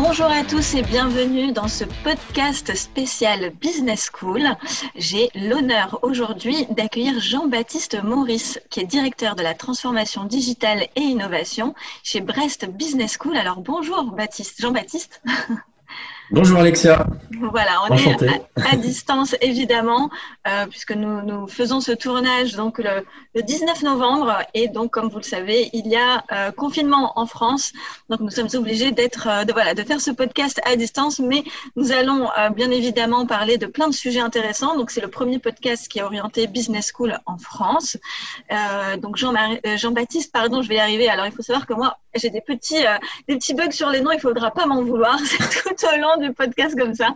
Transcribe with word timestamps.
Bonjour 0.00 0.26
à 0.26 0.44
tous 0.44 0.76
et 0.76 0.82
bienvenue 0.82 1.50
dans 1.50 1.66
ce 1.66 1.82
podcast 2.04 2.72
spécial 2.76 3.50
Business 3.50 4.08
School. 4.12 4.44
J'ai 4.94 5.28
l'honneur 5.34 5.98
aujourd'hui 6.02 6.66
d'accueillir 6.70 7.18
Jean-Baptiste 7.18 8.00
Maurice, 8.04 8.60
qui 8.70 8.78
est 8.78 8.84
directeur 8.84 9.34
de 9.34 9.42
la 9.42 9.54
transformation 9.54 10.22
digitale 10.22 10.86
et 10.94 11.00
innovation 11.00 11.74
chez 12.04 12.20
Brest 12.20 12.66
Business 12.70 13.18
School. 13.18 13.36
Alors 13.36 13.60
bonjour 13.60 14.04
Baptiste, 14.04 14.62
Jean-Baptiste. 14.62 15.20
Bonjour 16.30 16.58
Alexia. 16.58 17.06
Voilà, 17.40 17.82
on 17.88 17.96
est 17.96 18.42
à, 18.56 18.76
distance 18.76 19.34
évidemment, 19.40 20.10
euh, 20.46 20.66
puisque 20.66 20.92
nous, 20.92 21.22
nous, 21.22 21.46
faisons 21.46 21.80
ce 21.80 21.92
tournage 21.92 22.54
donc 22.54 22.78
le, 22.78 23.04
19 23.40 23.82
novembre 23.82 24.36
et 24.52 24.68
donc 24.68 24.90
comme 24.90 25.08
vous 25.08 25.18
le 25.18 25.22
savez, 25.22 25.70
il 25.72 25.86
y 25.86 25.96
a 25.96 26.24
euh, 26.32 26.50
confinement 26.50 27.18
en 27.18 27.26
France, 27.26 27.72
donc 28.10 28.20
nous 28.20 28.30
sommes 28.30 28.48
obligés 28.54 28.90
d'être, 28.90 29.28
euh, 29.30 29.44
de 29.44 29.52
voilà, 29.54 29.74
de 29.74 29.82
faire 29.82 30.00
ce 30.02 30.10
podcast 30.10 30.60
à 30.64 30.76
distance, 30.76 31.18
mais 31.18 31.44
nous 31.76 31.92
allons 31.92 32.28
bien 32.54 32.70
évidemment 32.70 33.24
parler 33.24 33.56
de 33.56 33.66
plein 33.66 33.88
de 33.88 33.94
sujets 33.94 34.20
intéressants. 34.20 34.76
Donc 34.76 34.90
c'est 34.90 35.00
le 35.00 35.08
premier 35.08 35.38
podcast 35.38 35.88
qui 35.88 36.00
est 36.00 36.02
orienté 36.02 36.46
business 36.46 36.92
school 36.94 37.18
en 37.24 37.38
France. 37.38 37.96
donc 38.98 39.16
Jean 39.16 39.32
Jean-Baptiste, 39.76 40.32
pardon, 40.32 40.60
je 40.60 40.68
vais 40.68 40.76
y 40.76 40.80
arriver. 40.80 41.08
Alors 41.08 41.26
il 41.26 41.32
faut 41.32 41.42
savoir 41.42 41.66
que 41.66 41.74
moi 41.74 41.96
j'ai 42.14 42.30
des 42.30 42.40
petits, 42.40 42.82
des 43.28 43.36
petits 43.36 43.54
bugs 43.54 43.70
sur 43.70 43.90
les 43.90 44.00
noms, 44.00 44.12
il 44.12 44.20
faudra 44.20 44.50
pas 44.50 44.66
m'en 44.66 44.82
vouloir. 44.82 45.18
C'est 45.24 45.62
tout 45.62 45.86
au 45.86 46.00
long 46.00 46.17
podcast 46.34 46.78
comme 46.78 46.94
ça. 46.94 47.08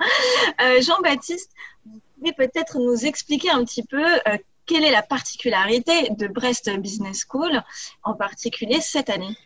Euh, 0.61 0.81
Jean-Baptiste, 0.81 1.51
vous 1.87 2.01
pouvez 2.19 2.33
peut-être 2.33 2.79
nous 2.79 3.05
expliquer 3.05 3.51
un 3.51 3.65
petit 3.65 3.83
peu 3.83 4.05
euh, 4.05 4.37
quelle 4.67 4.85
est 4.85 4.91
la 4.91 5.03
particularité 5.03 6.11
de 6.11 6.29
Brest 6.29 6.71
Business 6.79 7.25
School, 7.29 7.63
en 8.05 8.15
particulier 8.15 8.79
cette 8.81 9.11
année? 9.11 9.37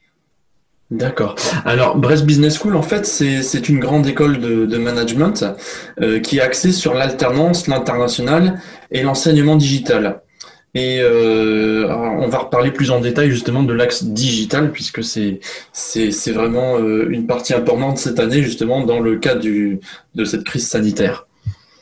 D'accord. 0.90 1.34
Alors, 1.64 1.96
Brest 1.96 2.24
Business 2.24 2.58
School, 2.58 2.76
en 2.76 2.82
fait, 2.82 3.06
c'est 3.06 3.68
une 3.68 3.80
grande 3.80 4.06
école 4.06 4.38
de, 4.38 4.78
management 4.78 5.44
euh, 6.00 6.20
qui 6.20 6.38
est 6.38 6.40
axée 6.40 6.70
sur 6.70 6.94
l'alternance, 6.94 7.66
l'international 7.66 8.60
et 8.92 9.02
l'enseignement 9.02 9.56
digital. 9.56 10.22
Et 10.76 11.00
euh, 11.00 11.88
on 11.88 12.28
va 12.28 12.36
reparler 12.36 12.70
plus 12.70 12.90
en 12.90 13.00
détail 13.00 13.30
justement 13.30 13.62
de 13.62 13.72
l'axe 13.72 14.04
digital 14.04 14.72
puisque 14.72 15.02
c'est 15.02 15.40
c'est 15.72 16.32
vraiment 16.32 16.78
euh, 16.78 17.08
une 17.08 17.26
partie 17.26 17.54
importante 17.54 17.96
cette 17.96 18.20
année 18.20 18.42
justement 18.42 18.84
dans 18.84 19.00
le 19.00 19.16
cadre 19.16 19.40
du, 19.40 19.80
de 20.14 20.24
cette 20.26 20.44
crise 20.44 20.68
sanitaire. 20.68 21.26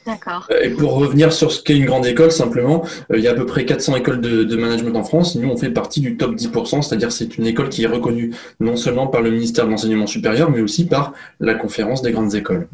D'accord. 0.06 0.48
Et 0.62 0.68
pour 0.68 0.92
revenir 0.94 1.32
sur 1.32 1.50
ce 1.50 1.60
qu'est 1.60 1.76
une 1.76 1.86
grande 1.86 2.06
école, 2.06 2.30
simplement, 2.30 2.84
euh, 3.10 3.18
il 3.18 3.24
y 3.24 3.26
a 3.26 3.32
à 3.32 3.34
peu 3.34 3.46
près 3.46 3.64
400 3.64 3.96
écoles 3.96 4.20
de, 4.20 4.44
de, 4.44 4.56
management 4.56 4.96
en 4.96 5.02
France. 5.02 5.34
Nous, 5.34 5.48
on 5.48 5.56
fait 5.56 5.70
partie 5.70 6.00
du 6.00 6.16
top 6.16 6.36
10%, 6.36 6.82
c'est-à-dire 6.82 7.10
c'est 7.10 7.36
une 7.36 7.46
école 7.46 7.70
qui 7.70 7.82
est 7.82 7.88
reconnue 7.88 8.32
non 8.60 8.76
seulement 8.76 9.08
par 9.08 9.22
le 9.22 9.30
ministère 9.30 9.64
de 9.64 9.70
l'Enseignement 9.70 10.06
supérieur, 10.06 10.50
mais 10.50 10.60
aussi 10.60 10.86
par 10.86 11.14
la 11.40 11.54
conférence 11.54 12.00
des 12.02 12.12
grandes 12.12 12.34
écoles. 12.34 12.68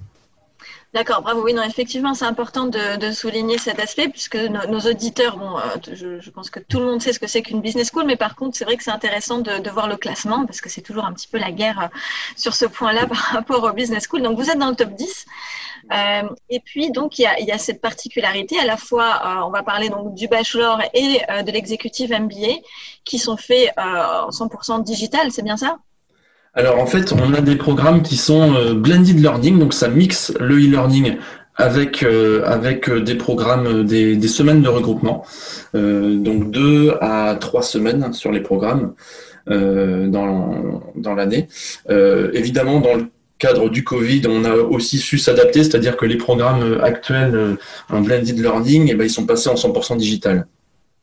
D'accord, 0.92 1.22
bravo. 1.22 1.44
Oui, 1.44 1.54
non, 1.54 1.62
effectivement, 1.62 2.14
c'est 2.14 2.24
important 2.24 2.66
de, 2.66 3.12
souligner 3.12 3.58
cet 3.58 3.78
aspect 3.78 4.08
puisque 4.08 4.34
nos, 4.34 4.80
auditeurs, 4.80 5.36
bon, 5.36 5.56
euh, 5.56 6.20
je, 6.20 6.30
pense 6.30 6.50
que 6.50 6.58
tout 6.58 6.80
le 6.80 6.86
monde 6.86 7.00
sait 7.00 7.12
ce 7.12 7.20
que 7.20 7.28
c'est 7.28 7.42
qu'une 7.42 7.60
business 7.60 7.90
school, 7.92 8.06
mais 8.06 8.16
par 8.16 8.34
contre, 8.34 8.56
c'est 8.56 8.64
vrai 8.64 8.76
que 8.76 8.82
c'est 8.82 8.90
intéressant 8.90 9.38
de, 9.38 9.70
voir 9.70 9.86
le 9.86 9.96
classement 9.96 10.46
parce 10.46 10.60
que 10.60 10.68
c'est 10.68 10.80
toujours 10.80 11.04
un 11.04 11.12
petit 11.12 11.28
peu 11.28 11.38
la 11.38 11.52
guerre 11.52 11.80
euh, 11.80 11.98
sur 12.36 12.54
ce 12.54 12.64
point-là 12.64 13.06
par 13.08 13.18
rapport 13.18 13.62
au 13.62 13.72
business 13.72 14.08
school. 14.08 14.22
Donc, 14.22 14.36
vous 14.36 14.50
êtes 14.50 14.58
dans 14.58 14.70
le 14.70 14.74
top 14.74 14.90
10. 14.90 15.26
Euh, 15.92 16.22
et 16.48 16.58
puis, 16.58 16.90
donc, 16.90 17.20
il 17.20 17.22
y 17.22 17.52
a, 17.52 17.58
cette 17.58 17.80
particularité 17.80 18.58
à 18.58 18.64
la 18.64 18.76
fois, 18.76 19.44
on 19.46 19.50
va 19.50 19.62
parler 19.62 19.90
donc 19.90 20.14
du 20.14 20.26
bachelor 20.26 20.80
et 20.92 21.20
de 21.42 21.50
l'exécutif 21.52 22.10
MBA 22.10 22.62
qui 23.04 23.18
sont 23.18 23.36
faits 23.36 23.72
en 23.76 24.30
100% 24.30 24.82
digital, 24.82 25.30
c'est 25.30 25.42
bien 25.42 25.56
ça? 25.56 25.78
Alors 26.54 26.80
en 26.80 26.86
fait, 26.86 27.12
on 27.12 27.32
a 27.32 27.40
des 27.40 27.56
programmes 27.56 28.02
qui 28.02 28.16
sont 28.16 28.54
euh, 28.54 28.74
blended 28.74 29.20
learning, 29.20 29.58
donc 29.58 29.72
ça 29.72 29.88
mixe 29.88 30.32
le 30.40 30.56
e-learning 30.56 31.16
avec 31.54 32.02
euh, 32.02 32.42
avec 32.44 32.88
euh, 32.88 33.00
des 33.00 33.14
programmes, 33.14 33.84
des, 33.84 34.28
semaines 34.28 34.62
de 34.62 34.68
regroupement, 34.68 35.24
donc 35.74 36.50
deux 36.50 36.94
à 37.00 37.36
trois 37.38 37.62
semaines 37.62 38.12
sur 38.12 38.32
les 38.32 38.40
programmes 38.40 38.94
dans 39.46 40.82
dans 40.96 41.14
l'année. 41.14 41.48
évidemment, 41.88 42.80
dans 42.80 42.94
le 42.94 43.06
cadre 43.38 43.68
du 43.68 43.82
Covid, 43.84 44.22
on 44.28 44.44
a 44.44 44.54
aussi 44.54 44.98
su 44.98 45.18
s'adapter, 45.18 45.64
c'est-à-dire 45.64 45.96
que 45.96 46.04
les 46.04 46.16
programmes 46.16 46.78
actuels 46.82 47.56
en 47.88 48.00
blended 48.00 48.38
learning, 48.38 48.88
eh 48.90 48.94
ben, 48.94 49.04
ils 49.04 49.10
sont 49.10 49.26
passés 49.26 49.48
en 49.48 49.54
100% 49.54 49.96
digital. 49.96 50.46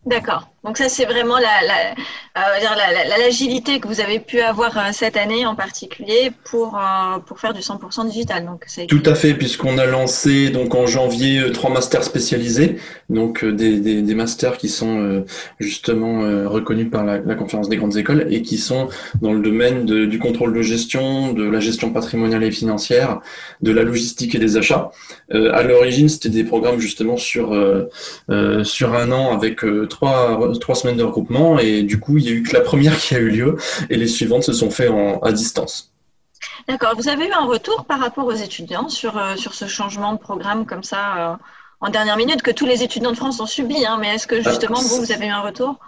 D'accord. 0.05 0.49
Donc 0.63 0.77
ça, 0.77 0.89
c'est 0.89 1.05
vraiment 1.05 1.37
euh, 1.37 1.41
l'agilité 3.17 3.73
la, 3.73 3.79
que 3.79 3.87
vous 3.87 4.01
avez 4.01 4.19
pu 4.19 4.41
avoir 4.41 4.75
euh, 4.77 4.81
cette 4.91 5.15
année 5.15 5.45
en 5.45 5.55
particulier 5.55 6.31
pour, 6.45 6.75
euh, 6.75 7.19
pour 7.19 7.39
faire 7.39 7.53
du 7.53 7.61
100% 7.61 8.09
digital. 8.09 8.45
Donc, 8.45 8.65
Tout 8.87 9.03
à 9.05 9.13
fait, 9.13 9.35
puisqu'on 9.35 9.77
a 9.77 9.85
lancé 9.85 10.49
donc 10.49 10.73
en 10.73 10.87
janvier 10.87 11.51
trois 11.53 11.69
masters 11.69 12.03
spécialisés, 12.03 12.77
donc 13.09 13.45
des, 13.45 13.79
des, 13.79 14.15
masters 14.15 14.57
qui 14.57 14.67
sont 14.67 15.23
justement 15.59 16.21
reconnus 16.49 16.89
par 16.89 17.05
la, 17.05 17.19
conférence 17.35 17.69
des 17.69 17.77
grandes 17.77 17.95
écoles 17.95 18.27
et 18.31 18.41
qui 18.41 18.57
sont 18.57 18.89
dans 19.21 19.33
le 19.33 19.41
domaine 19.41 19.85
du 19.85 20.19
contrôle 20.19 20.53
de 20.53 20.61
gestion, 20.63 21.33
de 21.33 21.47
la 21.47 21.59
gestion 21.59 21.91
patrimoniale 21.91 22.43
et 22.43 22.51
financière, 22.51 23.19
de 23.61 23.71
la 23.71 23.83
logistique 23.83 24.33
et 24.35 24.39
des 24.39 24.57
achats. 24.57 24.91
à 25.31 25.63
l'origine, 25.63 26.09
c'était 26.09 26.29
des 26.29 26.43
programmes 26.43 26.79
justement 26.79 27.17
sur, 27.17 27.55
sur 28.63 28.93
un 28.95 29.11
an 29.11 29.31
avec 29.31 29.61
trois, 29.89 30.46
trois 30.53 30.75
semaines 30.75 30.97
de 30.97 31.03
regroupement 31.03 31.59
et 31.59 31.83
du 31.83 31.99
coup, 31.99 32.17
il 32.17 32.23
n'y 32.23 32.29
a 32.29 32.33
eu 32.33 32.43
que 32.43 32.53
la 32.53 32.61
première 32.61 32.97
qui 32.97 33.15
a 33.15 33.19
eu 33.19 33.29
lieu 33.29 33.57
et 33.89 33.97
les 33.97 34.07
suivantes 34.07 34.43
se 34.43 34.53
sont 34.53 34.69
faites 34.69 34.91
à 35.21 35.31
distance. 35.31 35.91
D'accord. 36.67 36.93
Vous 36.97 37.07
avez 37.07 37.27
eu 37.27 37.31
un 37.31 37.45
retour 37.45 37.85
par 37.85 37.99
rapport 37.99 38.25
aux 38.25 38.33
étudiants 38.33 38.89
sur, 38.89 39.17
euh, 39.17 39.35
sur 39.35 39.53
ce 39.53 39.67
changement 39.67 40.13
de 40.13 40.17
programme 40.17 40.65
comme 40.65 40.83
ça 40.83 41.17
euh, 41.17 41.35
en 41.79 41.89
dernière 41.89 42.17
minute 42.17 42.41
que 42.41 42.51
tous 42.51 42.65
les 42.65 42.83
étudiants 42.83 43.11
de 43.11 43.15
France 43.15 43.39
ont 43.39 43.45
subi, 43.45 43.85
hein, 43.85 43.97
mais 43.99 44.15
est-ce 44.15 44.27
que 44.27 44.41
justement, 44.41 44.79
vous, 44.79 44.97
vous 44.97 45.11
avez 45.11 45.27
eu 45.27 45.31
un 45.31 45.41
retour? 45.41 45.79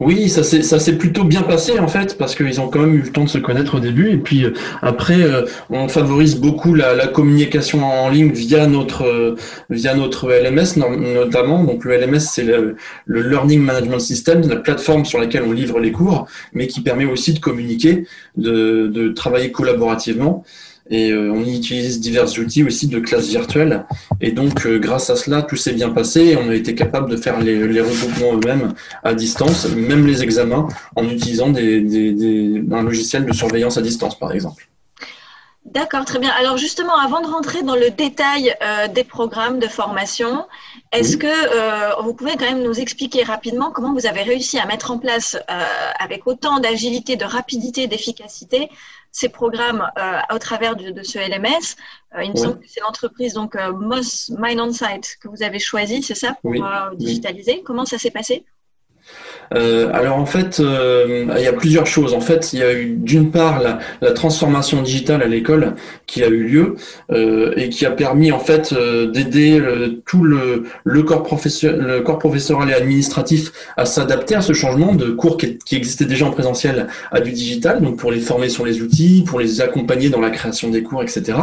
Oui, 0.00 0.28
ça 0.28 0.44
s'est 0.44 0.96
plutôt 0.96 1.24
bien 1.24 1.42
passé 1.42 1.80
en 1.80 1.88
fait 1.88 2.16
parce 2.16 2.36
qu'ils 2.36 2.60
ont 2.60 2.68
quand 2.68 2.78
même 2.78 2.94
eu 2.94 3.02
le 3.02 3.10
temps 3.10 3.24
de 3.24 3.28
se 3.28 3.38
connaître 3.38 3.74
au 3.74 3.80
début. 3.80 4.12
Et 4.12 4.16
puis 4.16 4.44
euh, 4.44 4.52
après 4.80 5.20
euh, 5.20 5.44
on 5.70 5.88
favorise 5.88 6.36
beaucoup 6.36 6.72
la, 6.74 7.08
communication 7.08 7.84
en 7.84 8.08
ligne 8.08 8.30
via 8.30 8.68
notre 8.68 9.02
euh, 9.04 9.34
via 9.70 9.96
notre 9.96 10.30
LMS 10.30 10.76
notamment. 10.76 11.64
Donc 11.64 11.84
le 11.84 11.96
LMS 11.96 12.20
c'est 12.20 12.44
le, 12.44 12.76
le, 13.06 13.22
Learning 13.22 13.60
Management 13.60 13.98
System 13.98 14.48
la 14.48 14.54
plateforme 14.54 15.04
sur 15.04 15.18
laquelle 15.18 15.42
on 15.42 15.50
livre 15.50 15.80
les 15.80 15.90
cours 15.90 16.28
mais 16.52 16.68
qui 16.68 16.80
permet 16.80 17.04
aussi 17.04 17.32
de 17.34 17.40
communiquer 17.40 18.06
de 18.36 19.08
travailler 19.08 19.50
collaborativement 19.50 20.44
et 20.90 21.10
euh, 21.10 21.32
on 21.32 21.44
utilise 21.44 22.00
divers 22.00 22.28
outils 22.38 22.64
aussi 22.64 22.86
de 22.86 22.98
classe 22.98 23.28
virtuelle. 23.28 23.86
Et 24.20 24.32
donc, 24.32 24.66
euh, 24.66 24.78
grâce 24.78 25.10
à 25.10 25.16
cela, 25.16 25.42
tout 25.42 25.56
s'est 25.56 25.72
bien 25.72 25.90
passé 25.90 26.20
et 26.26 26.36
on 26.36 26.48
a 26.48 26.54
été 26.54 26.74
capable 26.74 27.10
de 27.10 27.16
faire 27.16 27.40
les, 27.40 27.66
les 27.66 27.80
regroupements 27.80 28.34
eux-mêmes 28.34 28.74
à 29.04 29.14
distance, 29.14 29.66
même 29.68 30.06
les 30.06 30.22
examens, 30.22 30.68
en 30.96 31.04
utilisant 31.04 31.50
des, 31.50 31.80
des, 31.80 32.12
des, 32.12 32.62
un 32.72 32.82
logiciel 32.82 33.24
de 33.24 33.32
surveillance 33.32 33.76
à 33.78 33.82
distance, 33.82 34.18
par 34.18 34.32
exemple. 34.32 34.68
D'accord, 35.72 36.06
très 36.06 36.18
bien. 36.18 36.30
Alors 36.38 36.56
justement, 36.56 36.96
avant 36.96 37.20
de 37.20 37.26
rentrer 37.26 37.62
dans 37.62 37.74
le 37.74 37.90
détail 37.90 38.54
euh, 38.62 38.88
des 38.88 39.04
programmes 39.04 39.58
de 39.58 39.66
formation, 39.66 40.46
est-ce 40.92 41.18
que 41.18 41.26
euh, 41.26 41.94
vous 42.02 42.14
pouvez 42.14 42.32
quand 42.38 42.46
même 42.46 42.62
nous 42.62 42.80
expliquer 42.80 43.22
rapidement 43.22 43.70
comment 43.70 43.92
vous 43.92 44.06
avez 44.06 44.22
réussi 44.22 44.58
à 44.58 44.64
mettre 44.64 44.90
en 44.90 44.98
place, 44.98 45.36
euh, 45.50 45.64
avec 45.98 46.26
autant 46.26 46.58
d'agilité, 46.58 47.16
de 47.16 47.24
rapidité, 47.26 47.86
d'efficacité, 47.86 48.70
ces 49.18 49.28
programmes 49.28 49.90
au 50.32 50.38
travers 50.38 50.76
de, 50.76 51.02
ce 51.02 51.18
LMS 51.18 51.76
Il 52.22 52.30
me 52.30 52.36
semble 52.36 52.60
que 52.60 52.68
c'est 52.68 52.80
l'entreprise 52.80 53.34
donc 53.34 53.56
Moss 53.74 54.30
Mind 54.38 54.60
On 54.60 54.72
Site 54.72 55.16
que 55.20 55.28
vous 55.28 55.42
avez 55.42 55.58
choisi, 55.58 56.02
c'est 56.02 56.14
ça, 56.14 56.36
pour 56.40 56.54
digitaliser. 56.96 57.62
Comment 57.62 57.84
ça 57.84 57.98
s'est 57.98 58.12
passé? 58.12 58.44
Euh, 59.54 59.90
alors 59.92 60.18
en 60.18 60.26
fait, 60.26 60.60
euh, 60.60 61.26
il 61.36 61.42
y 61.42 61.46
a 61.46 61.52
plusieurs 61.52 61.86
choses. 61.86 62.14
En 62.14 62.20
fait, 62.20 62.52
il 62.52 62.58
y 62.58 62.62
a 62.62 62.72
eu 62.72 62.86
d'une 62.86 63.30
part 63.30 63.60
la, 63.60 63.78
la, 64.00 64.12
transformation 64.12 64.82
digitale 64.82 65.22
à 65.22 65.26
l'école 65.26 65.74
qui 66.06 66.22
a 66.22 66.28
eu 66.28 66.44
lieu 66.44 66.76
euh, 67.12 67.52
et 67.56 67.68
qui 67.68 67.86
a 67.86 67.90
permis 67.90 68.32
en 68.32 68.38
fait 68.38 68.72
euh, 68.72 69.06
d'aider 69.10 69.60
tout 70.06 70.22
le, 70.22 70.64
le, 70.84 71.02
corps 71.02 71.26
le 71.62 72.00
corps 72.00 72.18
professoral 72.18 72.70
et 72.70 72.74
administratif 72.74 73.52
à 73.76 73.84
s'adapter 73.84 74.34
à 74.34 74.40
ce 74.40 74.52
changement 74.52 74.94
de 74.94 75.10
cours 75.10 75.36
qui, 75.36 75.58
qui, 75.58 75.76
existait 75.76 76.04
déjà 76.04 76.26
en 76.26 76.30
présentiel 76.30 76.88
à 77.12 77.20
du 77.20 77.32
digital, 77.32 77.80
donc 77.80 77.96
pour 77.96 78.10
les 78.10 78.20
former 78.20 78.48
sur 78.48 78.64
les 78.64 78.82
outils, 78.82 79.24
pour 79.26 79.38
les 79.38 79.60
accompagner 79.60 80.10
dans 80.10 80.20
la 80.20 80.30
création 80.30 80.70
des 80.70 80.82
cours, 80.82 81.02
etc. 81.02 81.38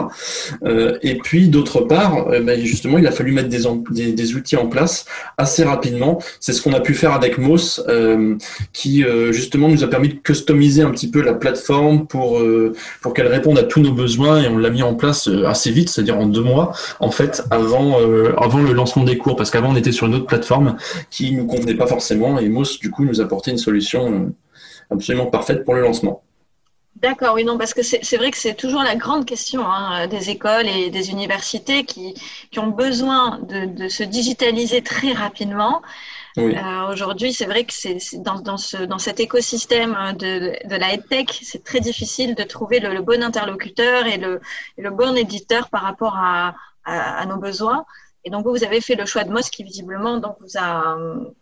et 1.02 1.18
puis 1.18 1.48
d'autre 1.48 1.82
part, 1.82 2.28
ben, 2.42 2.60
justement, 2.64 2.98
il 2.98 3.08
a 3.08 3.12
fallu 3.12 3.32
mettre 3.32 3.50
des, 3.50 3.64
des, 3.92 4.12
des 4.12 4.36
outils 4.36 4.58
en 4.58 4.68
place 4.68 5.06
assez 5.38 5.64
rapidement. 5.64 6.20
C'est 6.40 6.54
ce 6.54 6.62
qu'on 6.62 6.74
a 6.74 6.80
pu 6.80 6.94
faire 6.94 7.14
avec 7.14 7.38
Moss 7.38 7.82
euh, 7.96 8.38
qui 8.74 9.04
euh, 9.04 9.32
justement 9.32 9.70
nous 9.70 9.84
a 9.84 9.88
permis 9.88 10.10
de 10.10 10.16
customiser 10.16 10.82
un 10.82 10.92
petit 10.92 11.10
peu 11.10 11.22
la 11.22 11.34
plateforme 11.34 12.08
pour 12.08 12.40
euh, 12.40 12.74
pour 13.02 13.14
qu'elle 13.14 13.28
réponde 13.28 13.58
à 13.58 13.64
tous 13.64 13.80
nos 13.82 13.94
besoins 13.94 14.42
et 14.42 14.48
on 14.48 14.58
l'a 14.58 14.70
mis 14.70 14.84
en 14.84 14.96
place 14.96 15.30
assez 15.46 15.72
vite, 15.72 15.90
c'est-à-dire 15.90 16.18
en 16.18 16.28
deux 16.28 16.44
mois 16.44 16.74
en 17.00 17.12
fait 17.12 17.44
avant 17.52 17.98
avant 18.38 18.60
le 18.60 18.74
lancement 18.74 19.04
des 19.04 19.18
cours 19.18 19.36
parce 19.36 19.52
qu'avant 19.52 19.72
on 19.72 19.76
était 19.76 19.92
sur 19.92 20.08
une 20.08 20.16
autre 20.16 20.28
plateforme 20.28 20.78
qui 21.10 21.32
nous 21.32 21.48
convenait 21.48 21.76
pas 21.76 21.88
forcément 21.88 22.40
et 22.40 22.50
Moss 22.50 22.80
du 22.80 22.92
coup 22.92 23.06
nous 23.06 23.22
apportait 23.22 23.52
une 23.52 23.58
solution 23.58 24.34
absolument 24.92 25.28
parfaite 25.28 25.66
pour 25.66 25.74
le 25.74 25.82
lancement. 25.82 26.24
D'accord, 26.96 27.36
oui, 27.36 27.44
non, 27.44 27.58
parce 27.58 27.74
que 27.74 27.84
c'est 27.84 28.18
vrai 28.18 28.32
que 28.32 28.38
c'est 28.38 28.56
toujours 28.56 28.82
la 28.82 28.96
grande 28.96 29.26
question 29.26 29.68
hein, 29.68 30.08
des 30.08 30.30
écoles 30.30 30.68
et 30.68 30.90
des 30.90 31.10
universités 31.10 31.84
qui, 31.84 32.14
qui 32.52 32.60
ont 32.60 32.70
besoin 32.70 33.40
de, 33.50 33.90
se 33.90 34.04
digitaliser 34.04 34.82
très 34.82 35.12
rapidement. 35.12 35.82
Oui. 36.38 36.56
Euh, 36.56 36.92
Aujourd'hui, 36.92 37.34
c'est 37.34 37.46
vrai 37.46 37.64
que 37.64 37.74
c'est 37.74 37.98
dans, 38.18 38.40
dans, 38.40 38.58
ce, 38.58 38.78
dans 38.78 38.98
cet 38.98 39.20
écosystème 39.20 39.96
de, 40.20 40.68
de 40.68 40.76
la 40.76 40.98
tech, 40.98 41.28
c'est 41.42 41.64
très 41.64 41.80
difficile 41.80 42.36
de 42.36 42.44
trouver 42.44 42.80
le, 42.80 42.94
le 42.94 43.02
bon 43.02 43.24
interlocuteur 43.24 44.06
et 44.06 44.18
le, 44.18 44.42
le, 44.78 44.90
bon 44.92 45.16
éditeur 45.16 45.70
par 45.70 45.82
rapport 45.82 46.16
à, 46.18 46.56
à, 46.84 47.22
à 47.22 47.26
nos 47.26 47.38
besoins. 47.38 47.86
Et 48.28 48.32
donc, 48.32 48.48
vous 48.48 48.64
avez 48.64 48.82
fait 48.82 48.96
le 48.96 49.06
choix 49.06 49.24
de 49.24 49.30
MOS 49.30 49.52
qui, 49.52 49.64
visiblement, 49.64 50.18
donc, 50.18 50.36
vous, 50.42 50.58
a, 50.58 50.98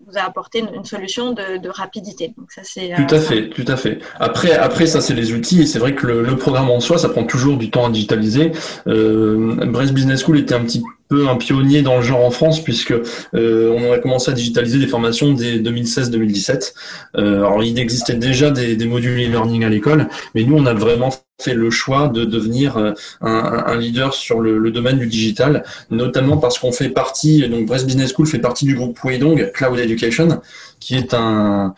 vous 0.06 0.18
a 0.18 0.22
apporté 0.22 0.60
une, 0.60 0.84
solution 0.84 1.31
de, 1.31 1.57
de, 1.57 1.69
rapidité. 1.69 2.34
Donc, 2.38 2.51
ça, 2.51 2.62
c'est, 2.66 2.90
tout 2.90 3.16
à 3.16 3.19
euh, 3.19 3.22
fait, 3.22 3.50
tout 3.50 3.63
à 3.69 3.78
fait. 3.78 4.00
Après, 4.19 4.51
après 4.51 4.86
ça, 4.86 5.00
c'est 5.00 5.13
les 5.13 5.31
outils. 5.31 5.62
Et 5.62 5.66
c'est 5.66 5.80
vrai 5.80 5.95
que 5.95 6.06
le, 6.06 6.22
le, 6.24 6.36
programme 6.36 6.69
en 6.69 6.81
soi, 6.81 6.98
ça 6.98 7.07
prend 7.07 7.24
toujours 7.24 7.56
du 7.56 7.72
temps 7.72 7.86
à 7.86 7.90
digitaliser. 7.90 8.51
Euh, 8.88 9.56
Brest 9.66 9.94
Business 9.94 10.24
School 10.25 10.38
était 10.38 10.56
un 10.56 10.63
petit 10.66 10.84
peu 11.07 11.27
un 11.27 11.35
pionnier 11.35 11.81
dans 11.81 11.97
le 11.97 12.01
genre 12.01 12.23
en 12.23 12.31
France 12.31 12.63
puisque 12.63 12.94
euh, 13.35 13.69
on 13.71 13.91
a 13.91 14.00
commencé 14.00 14.31
à 14.31 14.33
digitaliser 14.33 14.79
des 14.79 14.88
formations 14.88 15.33
dès 15.33 15.59
2016-2017. 15.59 16.73
Euh, 17.17 17.38
alors 17.38 17.63
il 17.63 17.77
existait 17.79 18.15
déjà 18.15 18.51
des, 18.51 18.75
des 18.75 18.85
modules 18.85 19.19
e-learning 19.19 19.63
à 19.63 19.69
l'école, 19.69 20.07
mais 20.35 20.44
nous 20.44 20.55
on 20.55 20.65
a 20.65 20.73
vraiment 20.73 21.11
fait 21.41 21.53
le 21.53 21.69
choix 21.71 22.07
de 22.07 22.25
devenir 22.25 22.77
euh, 22.77 22.91
un, 23.21 23.63
un 23.65 23.77
leader 23.77 24.13
sur 24.13 24.39
le, 24.39 24.57
le, 24.57 24.71
domaine 24.71 25.00
du 25.00 25.07
digital, 25.07 25.63
notamment 25.89 26.38
parce 26.38 26.57
qu'on 26.59 26.71
fait 26.71 26.89
partie, 26.89 27.47
donc 27.49 27.65
Brest 27.65 27.85
Business 27.85 28.13
School 28.13 28.27
fait 28.27 28.39
partie 28.39 28.65
du 28.65 28.75
groupe 28.75 28.97
Weidong 29.03 29.51
Cloud 29.51 29.79
Education, 29.79 30.41
qui 30.79 30.95
est 30.95 31.13
un, 31.13 31.73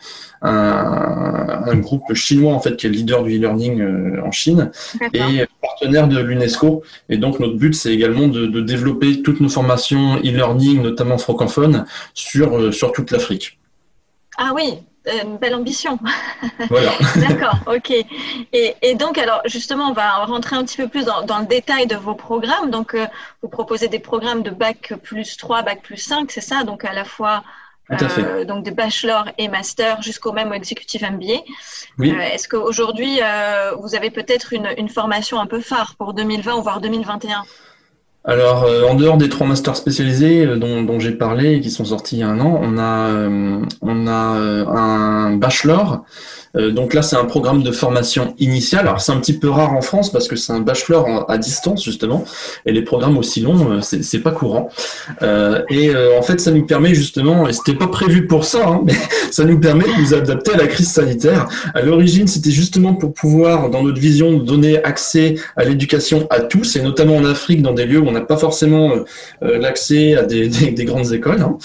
un, 0.46 1.62
un, 1.66 1.76
groupe 1.76 2.14
chinois 2.14 2.52
en 2.52 2.60
fait 2.60 2.76
qui 2.76 2.86
est 2.86 2.90
le 2.90 2.96
leader 2.96 3.22
du 3.24 3.36
e-learning 3.36 3.80
euh, 3.80 4.22
en 4.24 4.30
Chine 4.30 4.70
et 5.12 5.44
partenaire 5.60 6.08
de 6.08 6.18
l'UNESCO. 6.18 6.82
Et 7.08 7.16
donc 7.16 7.40
notre 7.40 7.56
but 7.56 7.74
c'est 7.74 7.92
également 7.92 8.28
de, 8.28 8.46
de, 8.46 8.60
développer 8.60 9.22
toutes 9.22 9.40
nos 9.40 9.48
formations 9.48 10.16
e-learning, 10.18 10.82
notamment 10.82 11.18
francophones, 11.18 11.84
sur 12.14 12.56
euh, 12.56 12.72
sur 12.72 12.92
toute 12.92 13.10
l'Afrique. 13.10 13.58
Ah 14.38 14.52
oui, 14.54 14.78
une 15.22 15.38
belle 15.38 15.54
ambition. 15.54 15.98
Voilà. 16.68 16.92
D'accord, 17.16 17.58
ok. 17.66 17.90
Et, 17.90 18.74
et, 18.82 18.94
donc, 18.94 19.18
alors, 19.18 19.42
justement, 19.44 19.90
on 19.90 19.92
va 19.92 20.24
rentrer 20.24 20.56
un 20.56 20.64
petit 20.64 20.76
peu 20.76 20.88
plus 20.88 21.04
dans, 21.04 21.22
dans 21.22 21.38
le 21.38 21.46
détail 21.46 21.86
de 21.86 21.96
vos 21.96 22.14
programmes. 22.14 22.70
Donc, 22.70 22.94
euh, 22.94 23.06
vous 23.42 23.48
proposez 23.48 23.88
des 23.88 23.98
programmes 23.98 24.42
de 24.42 24.50
bac 24.50 24.94
plus 25.02 25.36
3, 25.36 25.62
bac 25.62 25.82
plus 25.82 25.96
5, 25.96 26.30
c'est 26.30 26.40
ça? 26.40 26.64
Donc, 26.64 26.84
à 26.84 26.92
la 26.92 27.04
fois 27.04 27.44
euh, 27.90 28.44
donc 28.44 28.64
des 28.64 28.72
bachelors 28.72 29.28
et 29.38 29.48
masters 29.48 30.02
jusqu'au 30.02 30.32
même 30.32 30.52
executive 30.52 31.02
MBA. 31.02 31.42
Oui. 31.98 32.12
Euh, 32.12 32.20
Est-ce 32.20 32.48
qu'aujourd'hui, 32.48 33.20
euh, 33.22 33.74
vous 33.80 33.94
avez 33.94 34.10
peut-être 34.10 34.52
une, 34.52 34.68
une, 34.76 34.88
formation 34.88 35.38
un 35.38 35.46
peu 35.46 35.60
phare 35.60 35.94
pour 35.96 36.12
2020 36.14 36.56
ou 36.56 36.62
voire 36.62 36.80
2021 36.80 37.44
alors, 38.28 38.64
euh, 38.64 38.82
en 38.88 38.96
dehors 38.96 39.18
des 39.18 39.28
trois 39.28 39.46
masters 39.46 39.76
spécialisés 39.76 40.44
euh, 40.44 40.56
dont, 40.56 40.82
dont 40.82 40.98
j'ai 40.98 41.12
parlé 41.12 41.54
et 41.54 41.60
qui 41.60 41.70
sont 41.70 41.84
sortis 41.84 42.16
il 42.16 42.18
y 42.18 42.22
a 42.24 42.28
un 42.28 42.40
an, 42.40 42.58
on 42.60 42.76
a, 42.76 43.08
euh, 43.10 43.60
on 43.82 44.06
a 44.08 44.12
un 44.12 45.36
bachelor 45.36 46.04
donc 46.56 46.94
là, 46.94 47.02
c'est 47.02 47.16
un 47.16 47.24
programme 47.24 47.62
de 47.62 47.70
formation 47.70 48.34
initiale. 48.38 48.86
Alors 48.88 49.00
c'est 49.00 49.12
un 49.12 49.20
petit 49.20 49.38
peu 49.38 49.48
rare 49.48 49.72
en 49.72 49.82
France 49.82 50.10
parce 50.10 50.28
que 50.28 50.36
c'est 50.36 50.52
un 50.52 50.60
bachelor 50.60 51.26
à 51.28 51.38
distance 51.38 51.84
justement, 51.84 52.24
et 52.64 52.72
les 52.72 52.82
programmes 52.82 53.18
aussi 53.18 53.40
longs, 53.40 53.72
euh, 53.72 53.80
c'est 53.80 54.20
pas 54.20 54.30
courant. 54.30 54.68
Euh, 55.22 55.62
et 55.70 55.92
en 56.18 56.22
fait, 56.22 56.40
ça 56.40 56.50
nous 56.50 56.66
permet 56.66 56.94
justement, 56.94 57.48
et 57.48 57.52
c'était 57.52 57.74
pas 57.74 57.88
prévu 57.88 58.26
pour 58.26 58.44
ça, 58.44 58.66
hein, 58.66 58.80
mais 58.84 58.94
ça 59.30 59.44
nous 59.44 59.58
permet 59.58 59.84
de 59.84 60.00
nous 60.00 60.14
adapter 60.14 60.54
à 60.54 60.56
la 60.56 60.66
crise 60.66 60.90
sanitaire. 60.90 61.48
À 61.74 61.82
l'origine, 61.82 62.26
c'était 62.26 62.50
justement 62.50 62.94
pour 62.94 63.12
pouvoir, 63.12 63.70
dans 63.70 63.82
notre 63.82 64.00
vision, 64.00 64.38
donner 64.38 64.82
accès 64.82 65.36
à 65.56 65.64
l'éducation 65.64 66.26
à 66.30 66.40
tous, 66.40 66.76
et 66.76 66.82
notamment 66.82 67.16
en 67.16 67.24
Afrique, 67.24 67.62
dans 67.62 67.72
des 67.72 67.86
lieux 67.86 68.00
où 68.00 68.06
on 68.06 68.12
n'a 68.12 68.20
pas 68.20 68.36
forcément 68.36 68.92
l'accès 69.40 70.16
à 70.16 70.22
des, 70.22 70.48
des, 70.48 70.70
des, 70.70 70.84
grandes 70.84 71.12
écoles. 71.12 71.40
Hein. 71.40 71.58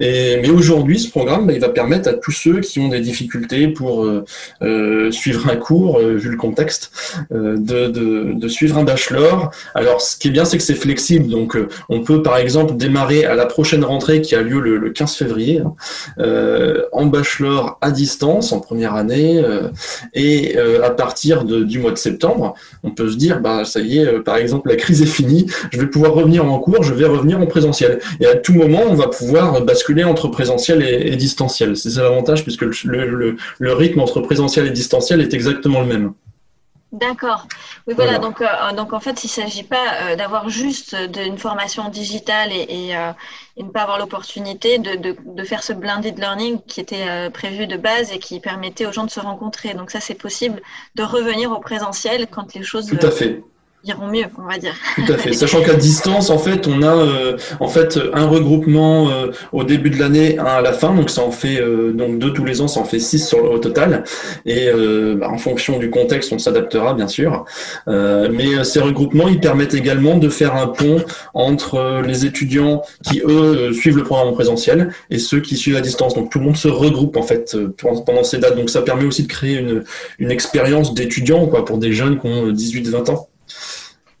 Et, 0.00 0.38
mais 0.40 0.50
aujourd'hui, 0.50 0.98
ce 0.98 1.10
programme, 1.10 1.46
bah, 1.46 1.52
il 1.52 1.60
va 1.60 1.68
permettre 1.68 2.08
à 2.08 2.14
tous 2.14 2.32
ceux 2.32 2.60
qui 2.60 2.80
ont 2.80 2.88
des 2.88 3.00
difficultés 3.00 3.68
pour 3.68 4.06
euh, 4.62 5.10
suivre 5.10 5.48
un 5.50 5.56
cours, 5.56 5.98
euh, 5.98 6.14
vu 6.14 6.30
le 6.30 6.36
contexte, 6.36 6.90
euh, 7.32 7.56
de, 7.58 8.32
de, 8.32 8.48
suivre 8.48 8.78
un 8.78 8.84
bachelor. 8.84 9.50
Alors, 9.74 10.00
ce 10.00 10.16
qui 10.16 10.28
est 10.28 10.30
bien, 10.30 10.44
c'est 10.44 10.56
que 10.56 10.62
c'est 10.62 10.74
flexible. 10.74 11.28
Donc, 11.28 11.58
on 11.88 12.00
peut, 12.02 12.22
par 12.22 12.36
exemple, 12.36 12.76
démarrer 12.76 13.24
à 13.24 13.34
la 13.34 13.46
prochaine 13.46 13.84
rentrée 13.84 14.20
qui 14.22 14.34
a 14.34 14.42
lieu 14.42 14.60
le, 14.60 14.78
le 14.78 14.90
15 14.90 15.14
février, 15.14 15.62
en 16.92 17.06
bachelor 17.06 17.78
à 17.80 17.90
distance, 17.90 18.52
en 18.52 18.60
première 18.60 18.94
année, 18.94 19.42
et 20.14 20.56
à 20.58 20.90
partir 20.90 21.44
du 21.44 21.78
mois 21.78 21.90
de 21.90 21.98
septembre, 21.98 22.54
on 22.82 22.90
peut 22.90 23.10
se 23.10 23.16
dire, 23.16 23.40
bah, 23.40 23.64
ça 23.64 23.80
y 23.80 23.98
est, 23.98 24.20
par 24.20 24.36
exemple, 24.36 24.68
la 24.68 24.76
crise 24.76 25.02
est 25.02 25.06
finie, 25.06 25.46
je 25.72 25.80
vais 25.80 25.86
pouvoir 25.86 26.14
revenir 26.14 26.44
en 26.44 26.58
cours, 26.58 26.82
je 26.82 26.94
vais 26.94 27.06
revenir 27.06 27.40
en 27.40 27.46
présentiel. 27.46 27.98
Et 28.20 28.26
à 28.26 28.36
tout 28.36 28.54
moment, 28.54 28.82
on 28.88 28.94
va 28.94 29.08
pouvoir 29.08 29.60
basculer 29.62 30.04
entre 30.04 30.28
présentiel 30.28 30.82
et, 30.82 31.12
et 31.12 31.16
distanciel. 31.16 31.76
C'est 31.76 31.90
ça 31.90 32.02
l'avantage, 32.02 32.42
puisque 32.42 32.62
le, 32.62 33.06
le, 33.06 33.36
le 33.58 33.72
rythme 33.72 34.00
entre 34.00 34.20
présentiel 34.26 34.66
et 34.66 34.70
distanciel 34.70 35.20
est 35.20 35.32
exactement 35.32 35.80
le 35.80 35.86
même. 35.86 36.12
D'accord. 36.92 37.46
Oui, 37.86 37.94
voilà. 37.94 38.18
Donc, 38.18 38.40
euh, 38.40 38.46
donc, 38.74 38.92
en 38.92 39.00
fait, 39.00 39.24
il 39.24 39.26
ne 39.26 39.30
s'agit 39.30 39.64
pas 39.64 39.94
euh, 40.00 40.16
d'avoir 40.16 40.48
juste 40.48 40.96
une 41.24 41.36
formation 41.36 41.88
digitale 41.88 42.52
et, 42.52 42.66
et, 42.68 42.96
euh, 42.96 43.12
et 43.56 43.64
ne 43.64 43.70
pas 43.70 43.82
avoir 43.82 43.98
l'opportunité 43.98 44.78
de, 44.78 44.94
de, 44.94 45.16
de, 45.24 45.44
faire 45.44 45.62
ce 45.62 45.72
blended 45.72 46.18
learning 46.18 46.60
qui 46.66 46.80
était 46.80 47.08
euh, 47.08 47.28
prévu 47.28 47.66
de 47.66 47.76
base 47.76 48.12
et 48.12 48.18
qui 48.18 48.38
permettait 48.40 48.86
aux 48.86 48.92
gens 48.92 49.04
de 49.04 49.10
se 49.10 49.20
rencontrer. 49.20 49.74
Donc, 49.74 49.90
ça, 49.90 50.00
c'est 50.00 50.14
possible 50.14 50.62
de 50.94 51.02
revenir 51.02 51.50
au 51.50 51.58
présentiel 51.58 52.28
quand 52.28 52.54
les 52.54 52.62
choses. 52.62 52.86
Tout 52.86 53.06
à 53.06 53.10
fait 53.10 53.42
Tout 54.96 55.12
à 55.12 55.16
fait. 55.16 55.32
Sachant 55.32 55.62
qu'à 55.62 55.74
distance, 55.74 56.30
en 56.30 56.38
fait, 56.38 56.66
on 56.66 56.82
a 56.82 56.94
euh, 56.96 57.36
en 57.60 57.68
fait 57.68 57.98
un 58.12 58.26
regroupement 58.26 59.10
euh, 59.10 59.30
au 59.52 59.64
début 59.64 59.90
de 59.90 59.98
l'année, 59.98 60.38
un 60.38 60.44
à 60.44 60.60
la 60.60 60.72
fin, 60.72 60.94
donc 60.94 61.10
ça 61.10 61.22
en 61.22 61.30
fait 61.30 61.60
euh, 61.60 61.92
donc 61.92 62.18
deux 62.18 62.32
tous 62.32 62.44
les 62.44 62.60
ans, 62.60 62.68
ça 62.68 62.80
en 62.80 62.84
fait 62.84 62.98
six 62.98 63.26
sur, 63.26 63.44
au 63.50 63.58
total. 63.58 64.04
Et 64.44 64.68
bah, 65.16 65.28
en 65.30 65.38
fonction 65.38 65.78
du 65.78 65.90
contexte, 65.90 66.32
on 66.32 66.38
s'adaptera 66.38 66.94
bien 66.94 67.08
sûr. 67.08 67.44
mais 67.86 68.64
ces 68.64 68.80
regroupements, 68.80 69.28
ils 69.28 69.40
permettent 69.40 69.74
également 69.74 70.16
de 70.16 70.28
faire 70.28 70.56
un 70.56 70.66
pont 70.66 71.04
entre 71.34 72.02
les 72.04 72.26
étudiants 72.26 72.82
qui 73.04 73.22
eux 73.24 73.72
suivent 73.72 73.96
le 73.96 74.02
programme 74.02 74.28
en 74.28 74.32
présentiel 74.32 74.90
et 75.10 75.18
ceux 75.18 75.40
qui 75.40 75.56
suivent 75.56 75.76
à 75.76 75.80
distance. 75.80 76.14
Donc 76.14 76.30
tout 76.30 76.38
le 76.38 76.44
monde 76.44 76.56
se 76.56 76.68
regroupe 76.68 77.16
en 77.16 77.22
fait 77.22 77.56
pendant 77.78 78.24
ces 78.24 78.38
dates. 78.38 78.56
Donc 78.56 78.70
ça 78.70 78.82
permet 78.82 79.04
aussi 79.04 79.22
de 79.22 79.28
créer 79.28 79.58
une, 79.58 79.84
une 80.18 80.30
expérience 80.30 80.94
d'étudiants 80.94 81.46
quoi 81.46 81.64
pour 81.64 81.78
des 81.78 81.92
jeunes 81.92 82.18
qui 82.18 82.26
ont 82.26 82.50
18-20 82.50 83.10
ans. 83.10 83.28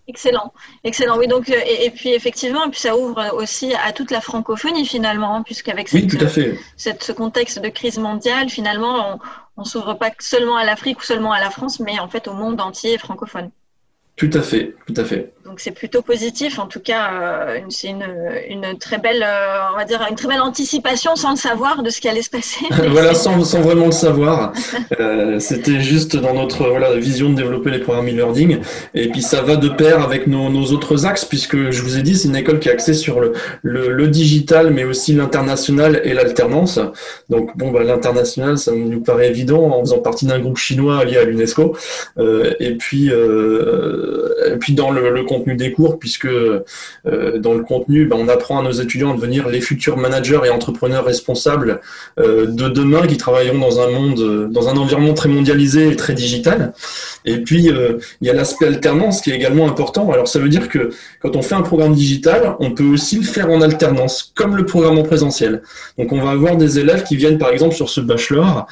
Excellent, 0.08 0.52
excellent. 0.84 1.18
Oui, 1.18 1.26
donc 1.26 1.48
et, 1.48 1.84
et, 1.84 1.90
puis 1.90 2.10
effectivement, 2.12 2.70
puis 2.70 2.78
ça 2.78 2.96
ouvre 2.96 3.34
aussi 3.34 3.74
à 3.74 3.92
toute 3.92 4.12
la 4.12 4.20
francophonie 4.20 4.86
finalement, 4.86 5.34
hein, 5.34 5.42
puisqu'avec 5.42 5.88
oui, 5.92 6.08
fait. 6.08 6.58
Cette, 6.76 7.02
ce 7.02 7.12
contexte 7.12 7.58
de 7.58 7.68
crise 7.68 7.98
mondiale, 7.98 8.48
finalement, 8.48 9.14
on, 9.14 9.18
on 9.56 9.64
s'ouvre 9.64 9.94
pas 9.94 10.12
seulement 10.20 10.56
à 10.56 10.64
l'Afrique 10.64 11.00
ou 11.00 11.02
seulement 11.02 11.32
à 11.32 11.40
la 11.40 11.50
France, 11.50 11.80
mais 11.80 11.98
en 11.98 12.08
fait 12.08 12.28
au 12.28 12.34
monde 12.34 12.60
entier 12.60 12.98
francophone. 12.98 13.50
Tout 14.16 14.30
à 14.32 14.40
fait, 14.40 14.74
tout 14.86 14.94
à 14.96 15.04
fait. 15.04 15.32
Donc 15.44 15.60
c'est 15.60 15.72
plutôt 15.72 16.00
positif. 16.02 16.58
En 16.58 16.66
tout 16.66 16.80
cas, 16.80 17.10
euh, 17.12 17.58
c'est 17.68 17.88
une, 17.88 18.04
une, 18.48 18.78
très 18.78 18.96
belle, 18.98 19.22
euh, 19.22 19.58
on 19.74 19.76
va 19.76 19.84
dire, 19.84 20.04
une 20.08 20.16
très 20.16 20.26
belle 20.26 20.40
anticipation 20.40 21.14
sans 21.16 21.30
le 21.32 21.36
savoir 21.36 21.82
de 21.82 21.90
ce 21.90 22.00
qui 22.00 22.08
allait 22.08 22.22
se 22.22 22.30
passer. 22.30 22.64
voilà, 22.88 23.14
sans, 23.24 23.44
sans, 23.44 23.60
vraiment 23.60 23.86
le 23.86 23.92
savoir. 23.92 24.52
euh, 25.00 25.38
C'était 25.38 25.80
juste 25.80 26.16
dans 26.16 26.32
notre 26.34 26.66
voilà 26.68 26.96
vision 26.96 27.28
de 27.30 27.34
développer 27.34 27.70
les 27.70 27.78
programmes 27.78 28.08
e-learning. 28.08 28.58
Et 28.94 29.08
puis 29.10 29.20
ça 29.22 29.42
va 29.42 29.56
de 29.56 29.68
pair 29.68 30.02
avec 30.02 30.26
nos, 30.26 30.48
nos, 30.48 30.64
autres 30.72 31.04
axes, 31.06 31.26
puisque 31.26 31.70
je 31.70 31.82
vous 31.82 31.98
ai 31.98 32.02
dit, 32.02 32.16
c'est 32.16 32.28
une 32.28 32.36
école 32.36 32.58
qui 32.58 32.68
est 32.68 32.72
axée 32.72 32.94
sur 32.94 33.20
le, 33.20 33.34
le, 33.62 33.92
le 33.92 34.08
digital, 34.08 34.70
mais 34.72 34.84
aussi 34.84 35.12
l'international 35.12 36.00
et 36.04 36.14
l'alternance. 36.14 36.80
Donc 37.28 37.56
bon, 37.56 37.70
bah, 37.70 37.84
l'international, 37.84 38.56
ça 38.58 38.72
nous 38.72 39.00
paraît 39.02 39.28
évident 39.28 39.62
en 39.62 39.80
faisant 39.80 39.98
partie 39.98 40.24
d'un 40.26 40.38
groupe 40.40 40.56
chinois 40.56 41.04
lié 41.04 41.18
à 41.18 41.24
l'UNESCO. 41.24 41.76
Euh, 42.18 42.54
et 42.60 42.74
puis 42.76 43.10
euh, 43.10 44.05
et 44.46 44.56
puis 44.56 44.74
dans 44.74 44.90
le, 44.90 45.10
le, 45.10 45.24
contenu 45.24 45.54
des 45.56 45.72
cours, 45.72 45.98
puisque 45.98 46.26
euh, 46.26 46.62
dans 47.38 47.54
le 47.54 47.62
contenu, 47.62 48.06
ben, 48.06 48.16
on 48.18 48.28
apprend 48.28 48.60
à 48.60 48.62
nos 48.62 48.72
étudiants 48.72 49.12
à 49.12 49.16
devenir 49.16 49.48
les 49.48 49.60
futurs 49.60 49.96
managers 49.96 50.40
et 50.44 50.50
entrepreneurs 50.50 51.04
responsables 51.04 51.80
euh, 52.18 52.46
de 52.46 52.68
demain 52.68 53.06
qui 53.06 53.16
travailleront 53.16 53.58
dans 53.58 53.80
un 53.80 53.90
monde, 53.90 54.50
dans 54.50 54.68
un 54.68 54.76
environnement 54.76 55.14
très 55.14 55.28
mondialisé 55.28 55.88
et 55.88 55.96
très 55.96 56.14
digital. 56.14 56.72
Et 57.24 57.38
puis 57.38 57.70
il 58.20 58.26
y 58.26 58.30
a 58.30 58.32
l'aspect 58.32 58.66
alternance 58.66 59.20
qui 59.20 59.30
est 59.30 59.34
également 59.34 59.66
important. 59.68 60.10
Alors 60.12 60.28
ça 60.28 60.38
veut 60.38 60.48
dire 60.48 60.68
que 60.68 60.90
quand 61.20 61.34
on 61.36 61.42
fait 61.42 61.54
un 61.54 61.62
programme 61.62 61.94
digital, 61.94 62.56
on 62.60 62.70
peut 62.70 62.84
aussi 62.84 63.16
le 63.16 63.24
faire 63.24 63.50
en 63.50 63.60
alternance, 63.60 64.32
comme 64.34 64.56
le 64.56 64.64
programme 64.64 64.98
en 64.98 65.02
présentiel. 65.02 65.62
Donc 65.98 66.12
on 66.12 66.20
va 66.20 66.30
avoir 66.30 66.56
des 66.56 66.78
élèves 66.78 67.02
qui 67.02 67.16
viennent 67.16 67.38
par 67.38 67.50
exemple 67.50 67.74
sur 67.74 67.88
ce 67.88 68.00
bachelor 68.00 68.66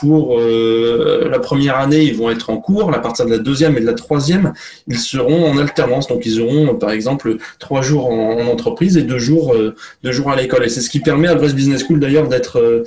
pour 0.00 0.40
la 0.40 1.38
première 1.38 1.76
année, 1.78 2.02
ils 2.02 2.16
vont 2.16 2.30
être 2.30 2.50
en 2.50 2.56
cours, 2.56 2.92
à 2.94 3.00
partir 3.00 3.26
de 3.26 3.30
la 3.30 3.38
deuxième 3.38 3.76
et 3.76 3.80
de 3.80 3.86
la 3.86 3.92
troisième 3.92 4.13
troisième, 4.14 4.52
ils 4.86 4.98
seront 4.98 5.50
en 5.50 5.58
alternance. 5.58 6.06
Donc, 6.06 6.24
ils 6.24 6.40
auront, 6.40 6.76
par 6.76 6.90
exemple, 6.90 7.36
trois 7.58 7.82
jours 7.82 8.06
en, 8.06 8.46
entreprise 8.46 8.96
et 8.96 9.02
deux 9.02 9.18
jours, 9.18 9.56
deux 10.02 10.12
jours 10.12 10.30
à 10.30 10.36
l'école. 10.36 10.64
Et 10.64 10.68
c'est 10.68 10.80
ce 10.80 10.90
qui 10.90 11.00
permet 11.00 11.28
à 11.28 11.34
Brest 11.34 11.54
Business 11.54 11.84
School, 11.84 11.98
d'ailleurs, 11.98 12.28
d'être 12.28 12.84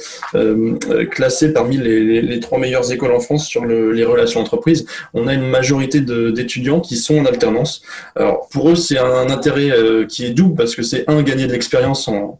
classé 1.11 1.51
parmi 1.51 1.77
les, 1.77 2.39
trois 2.39 2.59
meilleures 2.59 2.89
écoles 2.91 3.11
en 3.11 3.19
France 3.19 3.45
sur 3.45 3.65
le, 3.65 3.91
les 3.91 4.05
relations 4.05 4.39
entreprises. 4.39 4.85
On 5.13 5.27
a 5.27 5.33
une 5.33 5.49
majorité 5.49 5.99
d'étudiants 5.99 6.79
qui 6.79 6.95
sont 6.95 7.17
en 7.17 7.25
alternance. 7.25 7.81
Alors, 8.15 8.47
pour 8.49 8.69
eux, 8.69 8.75
c'est 8.75 8.99
un 8.99 9.29
intérêt 9.29 9.71
qui 10.07 10.25
est 10.25 10.31
double 10.31 10.55
parce 10.55 10.75
que 10.75 10.83
c'est 10.83 11.03
un, 11.09 11.21
gagner 11.23 11.47
de 11.47 11.51
l'expérience 11.51 12.07
en, 12.07 12.39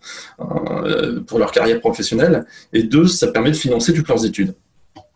pour 1.28 1.40
leur 1.40 1.52
carrière 1.52 1.80
professionnelle 1.80 2.46
et 2.74 2.84
deux, 2.84 3.08
ça 3.08 3.28
permet 3.28 3.52
de 3.52 3.56
financer 3.56 3.94
toutes 3.94 4.08
leurs 4.08 4.26
études. 4.26 4.54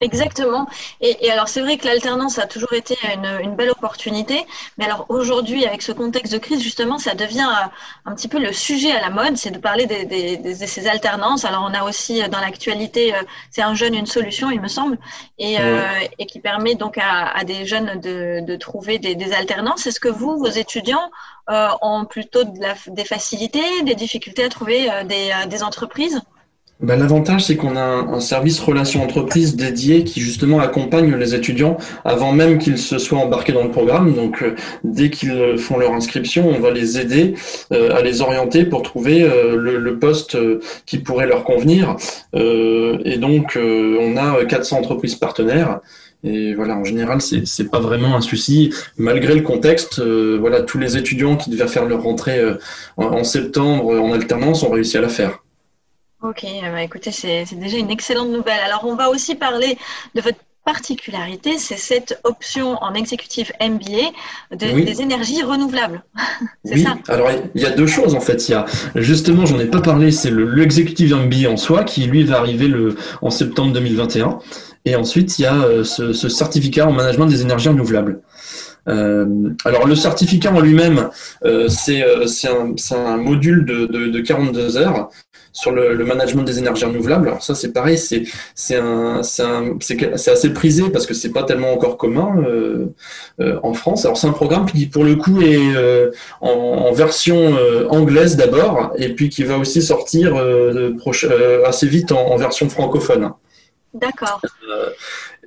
Exactement. 0.02 0.68
Et, 1.00 1.30
alors 1.30 1.48
c'est 1.48 1.62
vrai 1.62 1.78
que 1.78 1.86
l'alternance 1.86 2.40
a 2.40 2.48
toujours 2.48 2.74
été 2.74 2.98
une, 3.44 3.56
belle 3.56 3.70
opportunité, 3.70 4.48
mais 4.80 4.86
alors 4.86 5.06
aujourd'hui 5.10 5.64
avec 5.68 5.84
ce 5.84 5.92
contexte 5.92 6.34
de 6.34 6.40
crise 6.40 6.60
justement, 6.60 6.98
ça 6.98 7.14
devient 7.14 7.48
euh, 7.48 7.68
un 8.06 8.16
petit 8.16 8.28
peu 8.28 8.40
le 8.40 8.52
sujet 8.52 8.92
à 8.92 9.00
la 9.00 9.12
mode, 9.12 9.38
c'est 9.38 9.52
de 9.52 9.60
parler 9.60 9.86
de 9.86 10.54
ces 10.66 10.88
alternances. 10.88 11.46
Alors 11.46 11.70
on 11.70 11.74
a 11.76 11.84
aussi 11.84 12.24
euh, 12.24 12.28
dans 12.30 12.40
l'actualité, 12.40 13.14
euh, 13.14 13.20
c'est 13.52 13.62
un 13.62 13.76
jeune 13.76 13.94
une 13.94 14.08
solution, 14.08 14.50
il 14.50 14.60
me 14.60 14.68
semble, 14.68 14.98
et, 15.38 15.58
qui 16.28 16.40
permet 16.40 16.74
donc 16.74 16.98
à, 16.98 17.44
des 17.44 17.68
jeunes 17.68 18.00
de, 18.02 18.56
trouver 18.56 18.98
des, 18.98 19.34
alternances. 19.34 19.86
Est-ce 19.86 20.00
que 20.00 20.10
vous, 20.10 20.38
vos 20.38 20.48
étudiants, 20.48 21.12
ont 21.48 22.06
plutôt 22.06 22.44
des 22.44 23.06
facilités, 23.06 23.84
des 23.84 23.96
difficultés 23.96 24.46
à 24.46 24.50
trouver 24.50 24.90
des 25.06 25.64
entreprises? 25.64 26.22
Bah, 26.82 26.96
L'avantage, 26.96 27.46
c'est 27.46 27.56
qu'on 27.56 27.76
a 27.76 27.82
un, 27.82 28.20
service 28.20 28.60
relation 28.60 29.04
entreprise 29.04 29.56
dédié 29.56 30.04
qui 30.04 30.22
justement 30.22 30.60
accompagne 30.60 31.16
les 31.16 31.36
étudiants 31.36 31.78
avant 32.06 32.32
même 32.34 32.58
qu'ils 32.58 32.78
se 32.78 32.98
soient 32.98 33.20
embarqués 33.20 33.54
dans 33.54 33.64
le 33.64 33.72
programme. 33.72 34.14
Donc, 34.14 34.42
euh, 34.42 34.56
dès 34.84 35.10
qu'ils 35.10 35.58
font 35.58 35.78
leur 35.78 35.94
inscription, 35.94 36.48
on 36.48 36.60
va 36.60 36.72
les 36.72 37.00
aider 37.00 37.36
euh, 37.72 37.96
à 37.96 38.02
les 38.02 38.22
orienter 38.22 38.66
pour 38.66 38.82
trouver 38.82 39.24
euh, 39.24 39.56
le, 39.56 39.78
le, 39.78 40.00
poste 40.00 40.38
qui 40.86 40.98
pourrait 40.98 41.28
leur 41.28 41.44
convenir. 41.44 41.96
et 42.34 43.18
donc, 43.18 43.58
on 43.58 44.18
a 44.18 44.44
400 44.46 44.80
entreprises 44.80 45.16
partenaires. 45.16 45.80
Et 46.24 46.54
voilà, 46.56 46.76
en 46.76 46.84
général, 46.84 47.20
c'est 47.22 47.70
pas 47.70 47.80
vraiment 47.80 48.16
un 48.16 48.22
souci, 48.22 48.74
malgré 48.98 49.36
le 49.36 49.42
contexte. 49.42 50.02
voilà, 50.02 50.62
tous 50.62 50.80
les 50.80 50.98
étudiants 50.98 51.36
qui 51.36 51.52
devaient 51.52 51.68
faire 51.68 51.86
leur 51.86 52.02
rentrée 52.02 52.42
en 52.98 53.24
septembre 53.24 54.00
en 54.00 54.12
alternance 54.12 54.64
ont 54.64 54.72
réussi 54.72 54.98
à 54.98 55.02
la 55.02 55.10
faire. 55.10 55.44
Ok, 56.22 56.44
ben, 56.44 56.78
écoutez, 56.78 57.12
c'est 57.12 57.46
déjà 57.54 57.78
une 57.78 57.90
excellente 57.90 58.30
nouvelle. 58.30 58.60
Alors, 58.66 58.86
on 58.86 58.96
va 58.96 59.10
aussi 59.10 59.36
parler 59.36 59.78
de 60.14 60.22
votre 60.22 60.38
particularité, 60.64 61.58
c'est 61.58 61.78
cette 61.78 62.20
option 62.24 62.78
en 62.84 62.94
exécutif 62.94 63.52
MBA 63.60 64.12
des 64.56 65.02
énergies 65.02 65.42
renouvelables. 65.42 66.04
oui. 66.66 66.84
ça 66.84 66.98
Alors, 67.08 67.30
il 67.56 67.62
y 67.62 67.66
a 67.66 67.72
deux 67.72 67.88
choses 67.88 68.14
en 68.14 68.20
fait. 68.20 68.48
Il 68.48 68.52
y 68.52 68.54
a, 68.54 68.66
justement, 68.96 69.46
j'en 69.48 69.60
ai 69.60 69.66
pas 69.66 69.82
parlé, 69.82 70.12
c'est 70.12 70.32
l'exécutif 70.32 71.12
MBA 71.12 71.50
en 71.50 71.58
soi 71.58 71.84
qui, 71.84 72.04
lui, 72.06 72.24
va 72.24 72.38
arriver 72.38 72.68
le, 72.68 72.96
en 73.22 73.32
septembre 73.32 73.74
2021. 73.74 74.40
Et 74.86 74.96
ensuite, 74.96 75.38
il 75.38 75.44
y 75.44 75.46
a 75.46 75.56
euh, 75.56 75.84
ce, 75.84 76.14
certificat 76.14 76.88
en 76.88 76.92
management 76.92 77.28
des 77.28 77.42
énergies 77.42 77.70
renouvelables. 77.70 78.22
Euh, 78.88 79.50
alors 79.64 79.86
le 79.88 79.96
certificat 79.96 80.52
en 80.52 80.60
lui-même, 80.60 81.10
euh, 81.46 81.68
c'est 81.70 82.04
un, 82.48 82.76
un, 82.96 83.18
module 83.18 83.66
de, 83.66 83.86
de, 83.86 84.08
de, 84.08 84.20
42 84.22 84.78
heures 84.78 85.10
sur 85.54 85.72
le, 85.72 85.94
le, 85.94 86.06
management 86.06 86.44
des 86.44 86.60
énergies 86.60 86.86
renouvelables. 86.86 87.28
Alors 87.28 87.44
ça, 87.44 87.56
c'est 87.56 87.74
pareil, 87.74 87.98
c'est 87.98 88.26
assez 90.30 90.54
prisé 90.54 90.90
parce 90.90 91.06
que 91.06 91.14
c'est 91.14 91.32
pas 91.32 91.44
tellement 91.44 91.74
encore 91.74 91.98
commun 91.98 92.44
euh, 92.48 92.88
euh, 93.40 93.60
en 93.64 93.74
France. 93.74 94.06
Alors 94.06 94.18
c'est 94.18 94.28
un 94.28 94.34
programme 94.34 94.66
qui 94.66 94.88
pour 94.88 95.04
le 95.04 95.16
coup 95.16 95.42
est 95.42 95.76
euh, 95.76 96.12
en, 96.40 96.50
en, 96.50 96.92
version 96.94 97.56
euh, 97.58 97.88
anglaise 97.90 98.38
d'abord 98.38 98.94
et 98.98 99.14
puis 99.14 99.30
qui 99.30 99.44
va 99.44 99.58
aussi 99.58 99.82
sortir 99.82 100.36
assez 101.66 101.88
vite 101.88 102.12
en, 102.12 102.28
en 102.28 102.38
version 102.38 102.70
francophone. 102.70 103.32
D'accord. 103.94 104.40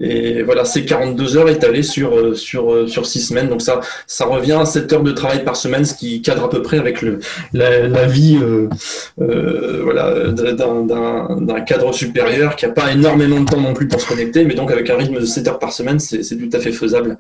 Et 0.00 0.42
voilà, 0.42 0.64
c'est 0.64 0.84
42 0.84 1.36
heures 1.36 1.48
étalées 1.48 1.84
sur, 1.84 2.18
euh, 2.18 2.34
sur, 2.34 2.72
euh, 2.72 2.86
sur 2.88 3.06
6 3.06 3.20
semaines. 3.20 3.48
Donc 3.48 3.62
ça, 3.62 3.80
ça 4.06 4.24
revient 4.24 4.58
à 4.60 4.64
7 4.64 4.92
heures 4.92 5.02
de 5.02 5.12
travail 5.12 5.44
par 5.44 5.54
semaine, 5.54 5.84
ce 5.84 5.94
qui 5.94 6.20
cadre 6.20 6.44
à 6.44 6.50
peu 6.50 6.62
près 6.62 6.78
avec 6.78 7.00
le, 7.00 7.20
la, 7.52 7.86
la 7.86 8.06
vie 8.06 8.38
euh, 8.42 8.68
euh 9.20 9.82
voilà, 9.84 10.32
d'un 10.32 11.60
cadre 11.60 11.92
supérieur 11.92 12.56
qui 12.56 12.66
n'a 12.66 12.72
pas 12.72 12.90
énormément 12.90 13.40
de 13.40 13.44
temps 13.44 13.60
non 13.60 13.74
plus 13.74 13.86
pour 13.86 14.00
se 14.00 14.08
connecter, 14.08 14.44
mais 14.44 14.54
donc 14.54 14.72
avec 14.72 14.90
un 14.90 14.96
rythme 14.96 15.20
de 15.20 15.24
7 15.24 15.46
heures 15.46 15.58
par 15.58 15.72
semaine, 15.72 16.00
c'est 16.00 16.36
tout 16.36 16.56
à 16.56 16.58
fait 16.58 16.72
faisable. 16.72 17.16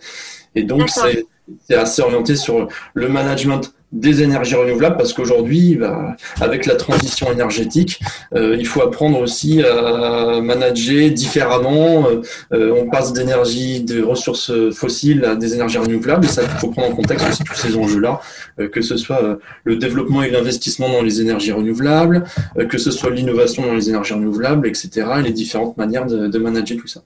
Et 0.56 0.64
donc, 0.64 0.88
c'est 0.88 1.74
assez 1.74 2.02
orienté 2.02 2.36
sur 2.36 2.68
le 2.94 3.08
management 3.08 3.72
des 3.94 4.22
énergies 4.22 4.56
renouvelables 4.56 4.96
parce 4.96 5.12
qu'aujourd'hui, 5.12 5.76
bah, 5.76 6.16
avec 6.40 6.66
la 6.66 6.74
transition 6.74 7.32
énergétique, 7.32 8.00
euh, 8.34 8.56
il 8.58 8.66
faut 8.66 8.82
apprendre 8.82 9.20
aussi 9.20 9.62
à 9.62 10.40
manager 10.42 11.10
différemment. 11.10 12.06
Euh, 12.52 12.74
on 12.76 12.90
passe 12.90 13.12
d'énergie, 13.12 13.82
de 13.82 14.02
ressources 14.02 14.52
fossiles 14.72 15.24
à 15.24 15.36
des 15.36 15.54
énergies 15.54 15.78
renouvelables 15.78 16.24
et 16.24 16.28
ça, 16.28 16.42
il 16.42 16.48
faut 16.58 16.68
prendre 16.68 16.88
en 16.88 16.96
contexte 16.96 17.28
aussi 17.28 17.44
tous 17.44 17.54
ces 17.54 17.76
enjeux-là, 17.76 18.20
euh, 18.58 18.68
que 18.68 18.82
ce 18.82 18.96
soit 18.96 19.38
le 19.62 19.76
développement 19.76 20.22
et 20.22 20.30
l'investissement 20.30 20.88
dans 20.88 21.02
les 21.02 21.20
énergies 21.20 21.52
renouvelables, 21.52 22.24
que 22.68 22.78
ce 22.78 22.90
soit 22.90 23.10
l'innovation 23.10 23.64
dans 23.64 23.74
les 23.74 23.88
énergies 23.88 24.14
renouvelables, 24.14 24.66
etc. 24.66 25.06
et 25.20 25.22
les 25.22 25.32
différentes 25.32 25.76
manières 25.76 26.06
de, 26.06 26.26
de 26.26 26.38
manager 26.38 26.76
tout 26.78 26.88
ça. 26.88 27.02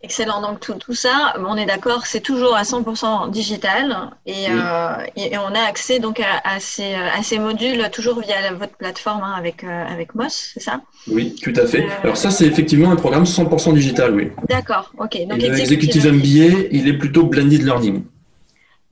Excellent. 0.00 0.40
Donc 0.40 0.60
tout, 0.60 0.74
tout 0.74 0.94
ça, 0.94 1.34
on 1.38 1.56
est 1.56 1.66
d'accord, 1.66 2.06
c'est 2.06 2.20
toujours 2.20 2.54
à 2.54 2.62
100% 2.62 3.30
digital 3.30 4.10
et, 4.26 4.46
euh, 4.48 4.92
et, 5.16 5.36
on 5.38 5.54
a 5.54 5.60
accès 5.60 5.98
donc 5.98 6.20
à, 6.20 6.40
à, 6.44 6.60
ces, 6.60 6.94
à, 6.94 7.20
ces, 7.24 7.40
modules 7.40 7.88
toujours 7.92 8.20
via 8.20 8.52
votre 8.52 8.76
plateforme 8.76 9.24
hein, 9.24 9.34
avec, 9.36 9.64
euh, 9.64 9.86
avec 9.86 10.14
Moss, 10.14 10.52
c'est 10.54 10.60
ça? 10.60 10.82
Oui, 11.08 11.34
tout 11.42 11.52
à 11.56 11.66
fait. 11.66 11.82
Euh, 11.82 12.02
Alors 12.04 12.16
ça, 12.16 12.30
c'est 12.30 12.46
effectivement 12.46 12.92
un 12.92 12.96
programme 12.96 13.24
100% 13.24 13.74
digital, 13.74 14.14
oui. 14.14 14.30
D'accord, 14.48 14.92
ok. 14.98 15.18
Donc 15.26 15.38
l'exécutif 15.38 16.04
MBA, 16.04 16.68
il 16.70 16.86
est 16.86 16.96
plutôt 16.96 17.24
blended 17.24 17.62
learning. 17.62 18.04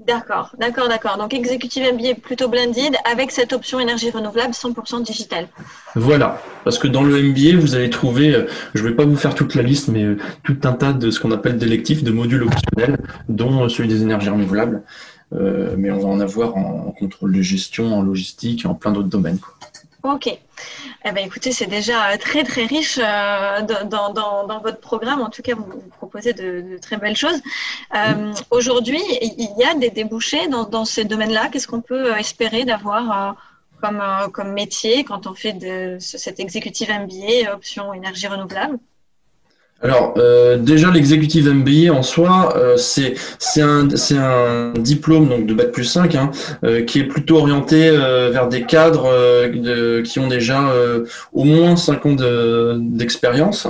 D'accord, 0.06 0.52
d'accord, 0.58 0.88
d'accord. 0.88 1.18
Donc 1.18 1.34
exécutif 1.34 1.84
MBA 1.92 2.14
plutôt 2.22 2.48
blended 2.48 2.94
avec 3.10 3.32
cette 3.32 3.52
option 3.52 3.80
énergie 3.80 4.10
renouvelable 4.10 4.52
100% 4.52 5.02
digital. 5.02 5.48
Voilà, 5.96 6.40
parce 6.62 6.78
que 6.78 6.86
dans 6.86 7.02
le 7.02 7.20
MBA, 7.20 7.58
vous 7.58 7.74
allez 7.74 7.90
trouver, 7.90 8.34
euh, 8.34 8.46
je 8.74 8.84
ne 8.84 8.88
vais 8.88 8.94
pas 8.94 9.04
vous 9.04 9.16
faire 9.16 9.34
toute 9.34 9.56
la 9.56 9.62
liste, 9.62 9.88
mais 9.88 10.04
euh, 10.04 10.16
tout 10.44 10.58
un 10.62 10.72
tas 10.74 10.92
de 10.92 11.10
ce 11.10 11.18
qu'on 11.18 11.32
appelle 11.32 11.58
d'électifs, 11.58 12.04
de 12.04 12.12
modules 12.12 12.44
optionnels, 12.44 12.98
dont 13.28 13.64
euh, 13.64 13.68
celui 13.68 13.88
des 13.88 14.02
énergies 14.02 14.30
renouvelables. 14.30 14.82
mais 15.32 15.90
on 15.90 15.98
va 15.98 16.08
en 16.08 16.20
avoir 16.20 16.56
en, 16.56 16.94
contrôle 16.98 17.32
de 17.32 17.42
gestion, 17.42 17.98
en 17.98 18.02
logistique 18.02 18.64
et 18.64 18.68
en 18.68 18.74
plein 18.74 18.92
d'autres 18.92 19.08
domaines. 19.08 19.38
Ok. 20.14 20.26
Eh 20.28 21.12
ben, 21.12 21.24
écoutez, 21.24 21.52
c'est 21.52 21.66
déjà 21.66 22.16
très 22.18 22.44
très 22.44 22.64
riche 22.66 22.98
euh, 23.02 23.62
dans, 23.62 24.60
votre 24.60 24.80
programme. 24.80 25.20
En 25.20 25.30
tout 25.30 25.42
cas, 25.42 25.54
vous, 25.54 25.82
proposez 25.98 26.32
de, 26.32 26.78
très 26.78 26.96
belles 26.96 27.16
choses. 27.16 27.40
Euh, 27.94 28.32
Aujourd'hui, 28.50 29.02
il 29.20 29.52
y 29.58 29.64
a 29.64 29.74
des 29.74 29.90
débouchés 29.90 30.48
dans, 30.48 30.84
ces 30.84 31.04
domaines-là. 31.04 31.48
Qu'est-ce 31.48 31.68
qu'on 31.68 31.80
peut 31.80 32.12
euh, 32.12 32.16
espérer 32.16 32.64
d'avoir 32.64 33.02
euh, 33.28 33.32
comme, 33.80 34.00
euh, 34.00 34.28
comme 34.28 34.52
métier 34.52 35.04
quand 35.04 35.26
on 35.26 35.34
fait 35.34 35.52
de 35.52 35.98
cet 36.00 36.40
exécutif 36.40 36.88
MBA 36.88 37.52
option 37.52 37.92
énergie 37.92 38.26
renouvelable? 38.26 38.78
Alors 39.82 40.14
euh, 40.16 40.56
déjà 40.56 40.90
l'exécutif 40.90 41.44
MBA 41.44 41.92
en 41.92 42.02
soi 42.02 42.54
euh, 42.56 42.76
c'est 42.78 43.14
c'est 43.38 43.60
un 43.60 43.86
un 44.12 44.72
diplôme 44.72 45.28
donc 45.28 45.46
de 45.46 45.52
bac 45.52 45.70
plus 45.70 45.84
5 45.84 46.14
hein, 46.14 46.30
euh, 46.64 46.82
qui 46.82 47.00
est 47.00 47.04
plutôt 47.04 47.36
orienté 47.36 47.90
vers 47.90 48.48
des 48.48 48.62
cadres 48.62 49.12
qui 50.02 50.18
ont 50.18 50.28
déjà 50.28 50.72
au 51.32 51.44
moins 51.44 51.76
5 51.76 52.06
ans 52.06 52.16
d'expérience. 52.78 53.68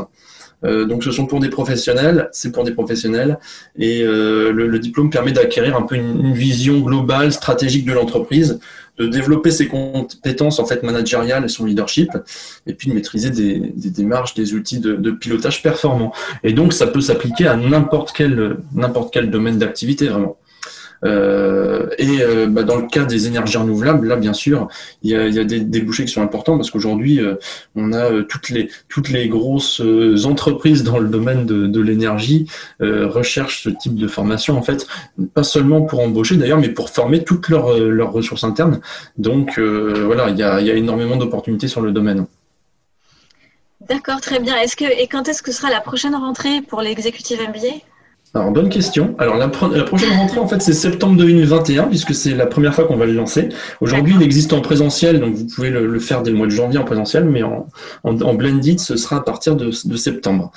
donc 0.63 1.03
ce 1.03 1.11
sont 1.11 1.27
pour 1.27 1.41
des 1.41 1.49
professionnels, 1.49 2.29
c'est 2.33 2.53
pour 2.53 2.65
des 2.65 2.73
professionnels 2.73 3.39
et 3.79 4.03
le, 4.03 4.79
diplôme 4.79 5.11
permet 5.11 5.33
d'acquérir 5.33 5.77
un 5.77 5.83
peu 5.83 5.97
une 5.97 6.33
vision 6.33 6.79
globale 6.81 7.33
stratégique 7.33 7.85
de 7.85 7.93
l'entreprise 7.93 8.61
de 8.99 9.07
développer 9.07 9.50
ses 9.50 9.69
compétences 9.69 10.59
en 10.59 10.67
fait 10.67 10.83
managériales 10.83 11.45
et 11.45 11.49
son 11.49 11.65
leadership, 11.65 12.11
et 12.67 12.75
puis 12.75 12.88
de 12.88 12.95
maîtriser 12.95 13.31
des, 13.31 13.73
démarches, 13.91 14.35
des 14.35 14.55
outils 14.55 14.81
de, 14.81 14.95
de, 14.95 15.11
pilotage 15.11 15.62
performants. 15.62 16.12
Et 16.43 16.53
donc 16.53 16.73
ça 16.73 16.87
peut 16.87 17.00
s'appliquer 17.00 17.47
à 17.47 17.57
n'importe 17.57 18.12
quel 18.12 18.57
n'importe 18.75 19.12
quel 19.12 19.31
domaine 19.31 19.59
d'activité 19.59 20.09
vraiment. 20.09 20.37
Euh, 21.05 21.88
et 21.99 22.23
euh, 22.23 22.47
bah, 22.47 22.62
dans 22.62 22.76
le 22.76 22.87
cas 22.87 23.05
des 23.05 23.26
énergies 23.26 23.57
renouvelables, 23.57 24.07
là 24.07 24.17
bien 24.17 24.33
sûr, 24.33 24.69
il 25.03 25.11
y 25.11 25.15
a, 25.15 25.45
des 25.45 25.61
débouchés 25.61 26.05
qui 26.05 26.12
sont 26.12 26.23
importants 26.23 26.57
parce 26.57 26.71
qu'aujourd'hui, 26.71 27.21
euh, 27.21 27.35
on 27.75 27.93
a 27.93 28.23
toutes 28.25 28.49
les 28.50 28.71
toutes 28.88 29.11
les 29.11 29.29
grosses 29.29 29.83
entreprises 30.25 30.83
dans 30.83 30.99
le 30.99 31.09
domaine 31.09 31.47
de, 31.47 31.67
de 31.67 31.81
l'énergie 31.81 32.47
recherchent 32.81 33.65
ce 33.65 33.71
type 33.71 33.97
de 33.97 34.09
formation 34.09 34.57
en 34.57 34.62
fait, 34.62 34.87
pas 35.35 35.45
seulement 35.45 35.83
pour 35.83 36.00
embaucher 36.00 36.37
d'ailleurs, 36.37 36.59
mais 36.59 36.69
pour 36.69 36.91
former 36.91 37.25
toutes 37.25 37.49
leurs 37.49 37.79
leurs 37.79 38.12
ressources 38.12 38.45
internes. 38.45 38.81
Donc 39.19 39.59
voilà, 39.59 40.31
il 40.31 40.38
y 40.38 40.43
a, 40.43 40.61
y 40.61 40.71
a 40.71 40.75
énormément 40.75 41.17
d'opportunités 41.17 41.69
sur 41.69 41.81
le 41.81 41.93
domaine. 41.93 42.26
D'accord, 43.88 44.21
très 44.21 44.41
bien. 44.41 44.57
Est-ce 44.57 44.75
que 44.75 44.85
et 44.85 45.07
quand 45.07 45.29
est-ce 45.29 45.43
que 45.43 45.53
sera 45.53 45.71
la 45.71 45.81
prochaine 45.81 46.15
rentrée 46.15 46.61
pour 46.61 46.81
l'exécutif 46.81 47.38
MBA 47.41 47.83
alors, 48.37 48.50
bonne 48.50 48.69
question. 48.69 49.14
Alors, 49.19 49.37
la, 49.37 49.49
prochaine 49.49 50.12
rentrée, 50.12 50.38
en 50.38 50.47
fait, 50.47 50.61
c'est 50.61 50.75
septembre 50.75 51.16
2021, 51.16 51.85
puisque 51.85 52.14
c'est 52.14 52.35
la 52.35 52.47
première 52.47 52.75
fois 52.75 52.85
qu'on 52.85 52.97
va 52.97 53.07
le 53.07 53.14
lancer. 53.14 53.49
Aujourd'hui, 53.81 54.14
il 54.19 54.23
existe 54.23 54.52
en 54.52 54.61
présentiel, 54.61 55.21
donc 55.21 55.35
vous 55.35 55.47
pouvez 55.47 55.71
le, 55.71 55.99
faire 55.99 56.23
dès 56.23 56.31
le 56.31 56.37
mois 56.37 56.47
de 56.47 56.52
janvier 56.52 56.78
en 56.78 56.85
présentiel, 56.85 57.25
mais 57.25 57.43
en, 57.43 57.66
en, 58.05 58.35
blended, 58.35 58.78
ce 58.78 58.97
sera 58.97 59.16
à 59.16 59.21
partir 59.21 59.57
de, 59.57 59.71
septembre. 59.71 60.52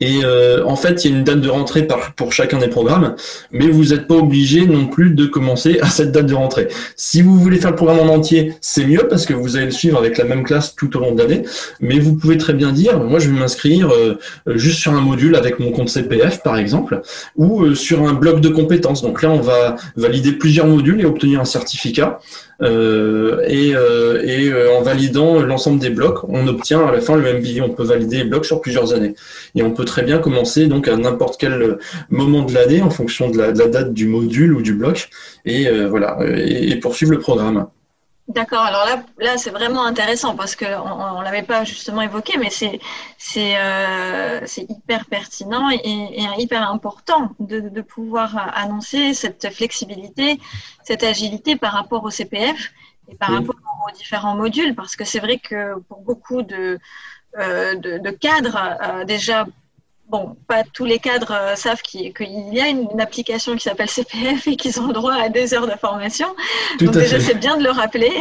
Et 0.00 0.24
euh, 0.24 0.64
en 0.66 0.74
fait, 0.74 1.04
il 1.04 1.10
y 1.10 1.14
a 1.14 1.16
une 1.18 1.24
date 1.24 1.40
de 1.40 1.48
rentrée 1.48 1.84
par, 1.84 2.14
pour 2.14 2.32
chacun 2.32 2.58
des 2.58 2.68
programmes, 2.68 3.14
mais 3.52 3.68
vous 3.68 3.86
n'êtes 3.86 4.08
pas 4.08 4.16
obligé 4.16 4.66
non 4.66 4.86
plus 4.86 5.10
de 5.10 5.26
commencer 5.26 5.78
à 5.82 5.86
cette 5.86 6.10
date 6.10 6.26
de 6.26 6.34
rentrée. 6.34 6.66
Si 6.96 7.22
vous 7.22 7.38
voulez 7.38 7.58
faire 7.58 7.70
le 7.70 7.76
programme 7.76 8.00
en 8.00 8.12
entier, 8.12 8.54
c'est 8.60 8.84
mieux, 8.84 9.06
parce 9.08 9.24
que 9.24 9.34
vous 9.34 9.56
allez 9.56 9.66
le 9.66 9.70
suivre 9.70 9.98
avec 9.98 10.18
la 10.18 10.24
même 10.24 10.42
classe 10.42 10.74
tout 10.74 10.96
au 10.96 11.00
long 11.00 11.14
de 11.14 11.22
l'année, 11.22 11.44
mais 11.80 12.00
vous 12.00 12.16
pouvez 12.16 12.38
très 12.38 12.54
bien 12.54 12.72
dire, 12.72 12.98
moi, 12.98 13.20
je 13.20 13.30
vais 13.30 13.38
m'inscrire 13.38 13.90
euh, 13.90 14.18
juste 14.46 14.80
sur 14.80 14.92
un 14.92 15.00
module 15.00 15.36
avec 15.36 15.60
mon 15.60 15.70
compte 15.70 15.90
CPF, 15.90 16.42
par 16.42 16.56
exemple, 16.56 17.02
ou 17.36 17.62
euh, 17.62 17.74
sur 17.74 18.06
un 18.06 18.12
bloc 18.12 18.40
de 18.40 18.48
compétences. 18.48 19.02
Donc 19.02 19.22
là, 19.22 19.30
on 19.30 19.40
va 19.40 19.76
valider 19.96 20.32
plusieurs 20.32 20.66
modules 20.66 21.00
et 21.00 21.04
obtenir 21.04 21.40
un 21.40 21.44
certificat. 21.44 22.20
Euh, 22.62 23.42
et, 23.48 23.72
euh, 23.74 24.76
en 24.76 24.82
validant 24.82 25.40
l'ensemble 25.40 25.80
des 25.80 25.90
blocs, 25.90 26.24
on 26.28 26.46
obtient 26.46 26.86
à 26.86 26.92
la 26.92 27.00
fin 27.00 27.16
le 27.16 27.38
MBA. 27.38 27.64
On 27.64 27.70
peut 27.70 27.84
valider 27.84 28.18
les 28.18 28.24
blocs 28.24 28.46
sur 28.46 28.60
plusieurs 28.60 28.92
années. 28.92 29.14
Et 29.54 29.62
on 29.62 29.70
peut 29.70 29.84
très 29.84 30.02
bien 30.02 30.18
commencer 30.18 30.66
donc 30.66 30.88
à 30.88 30.96
n'importe 30.96 31.40
quel 31.40 31.78
moment 32.10 32.42
de 32.42 32.52
l'année 32.52 32.82
en 32.82 32.90
fonction 32.90 33.30
de 33.30 33.38
la, 33.38 33.52
date 33.52 33.92
du 33.92 34.06
module 34.06 34.52
ou 34.54 34.62
du 34.62 34.72
bloc 34.74 35.10
et 35.44 35.68
voilà 35.86 36.18
et 36.26 36.74
poursuivre 36.76 37.12
le 37.12 37.18
programme. 37.18 37.66
D'accord. 38.30 38.60
Alors 38.60 38.84
là, 38.86 39.02
là 39.18 39.38
c'est 39.38 39.50
vraiment 39.50 39.84
intéressant 39.84 40.36
parce 40.36 40.54
qu'on 40.54 41.18
ne 41.18 41.24
l'avait 41.24 41.42
pas 41.42 41.64
justement 41.64 42.00
évoqué, 42.00 42.38
mais 42.38 42.48
c'est 42.48 42.78
c'est 43.18 43.54
euh, 43.56 44.46
hyper 44.68 45.06
pertinent 45.06 45.68
et, 45.68 45.80
et, 45.84 46.24
hyper 46.38 46.70
important 46.70 47.32
de, 47.40 47.58
de, 47.58 47.80
pouvoir 47.80 48.36
annoncer 48.56 49.14
cette 49.14 49.52
flexibilité, 49.52 50.38
cette 50.84 51.02
agilité 51.02 51.56
par 51.56 51.72
rapport 51.72 52.04
au 52.04 52.10
CPF 52.10 52.70
et 53.10 53.16
par 53.16 53.30
rapport 53.30 53.56
aux 53.88 53.96
différents 53.96 54.36
modules, 54.36 54.76
parce 54.76 54.94
que 54.94 55.04
c'est 55.04 55.18
vrai 55.18 55.38
que 55.38 55.80
pour 55.88 56.00
beaucoup 56.02 56.42
de 56.42 56.78
euh, 57.36 57.74
de, 57.74 57.98
de, 57.98 58.10
cadres, 58.10 58.58
euh, 58.82 59.04
déjà 59.04 59.46
bon, 60.10 60.36
pas 60.48 60.64
tous 60.64 60.84
les 60.84 60.98
cadres 60.98 61.32
euh, 61.32 61.54
savent 61.54 61.80
qu'il 61.82 62.12
y 62.52 62.60
a 62.60 62.68
une, 62.68 63.00
application 63.00 63.54
qui 63.54 63.60
s'appelle 63.60 63.88
CPF 63.88 64.46
et 64.48 64.56
qu'ils 64.56 64.80
ont 64.80 64.88
le 64.88 64.92
droit 64.92 65.14
à 65.14 65.28
deux 65.28 65.54
heures 65.54 65.66
de 65.66 65.76
formation. 65.80 66.26
donc 66.80 66.92
déjà, 66.92 67.20
c'est 67.20 67.38
bien 67.38 67.56
de 67.56 67.62
le 67.62 67.70
rappeler. 67.70 68.12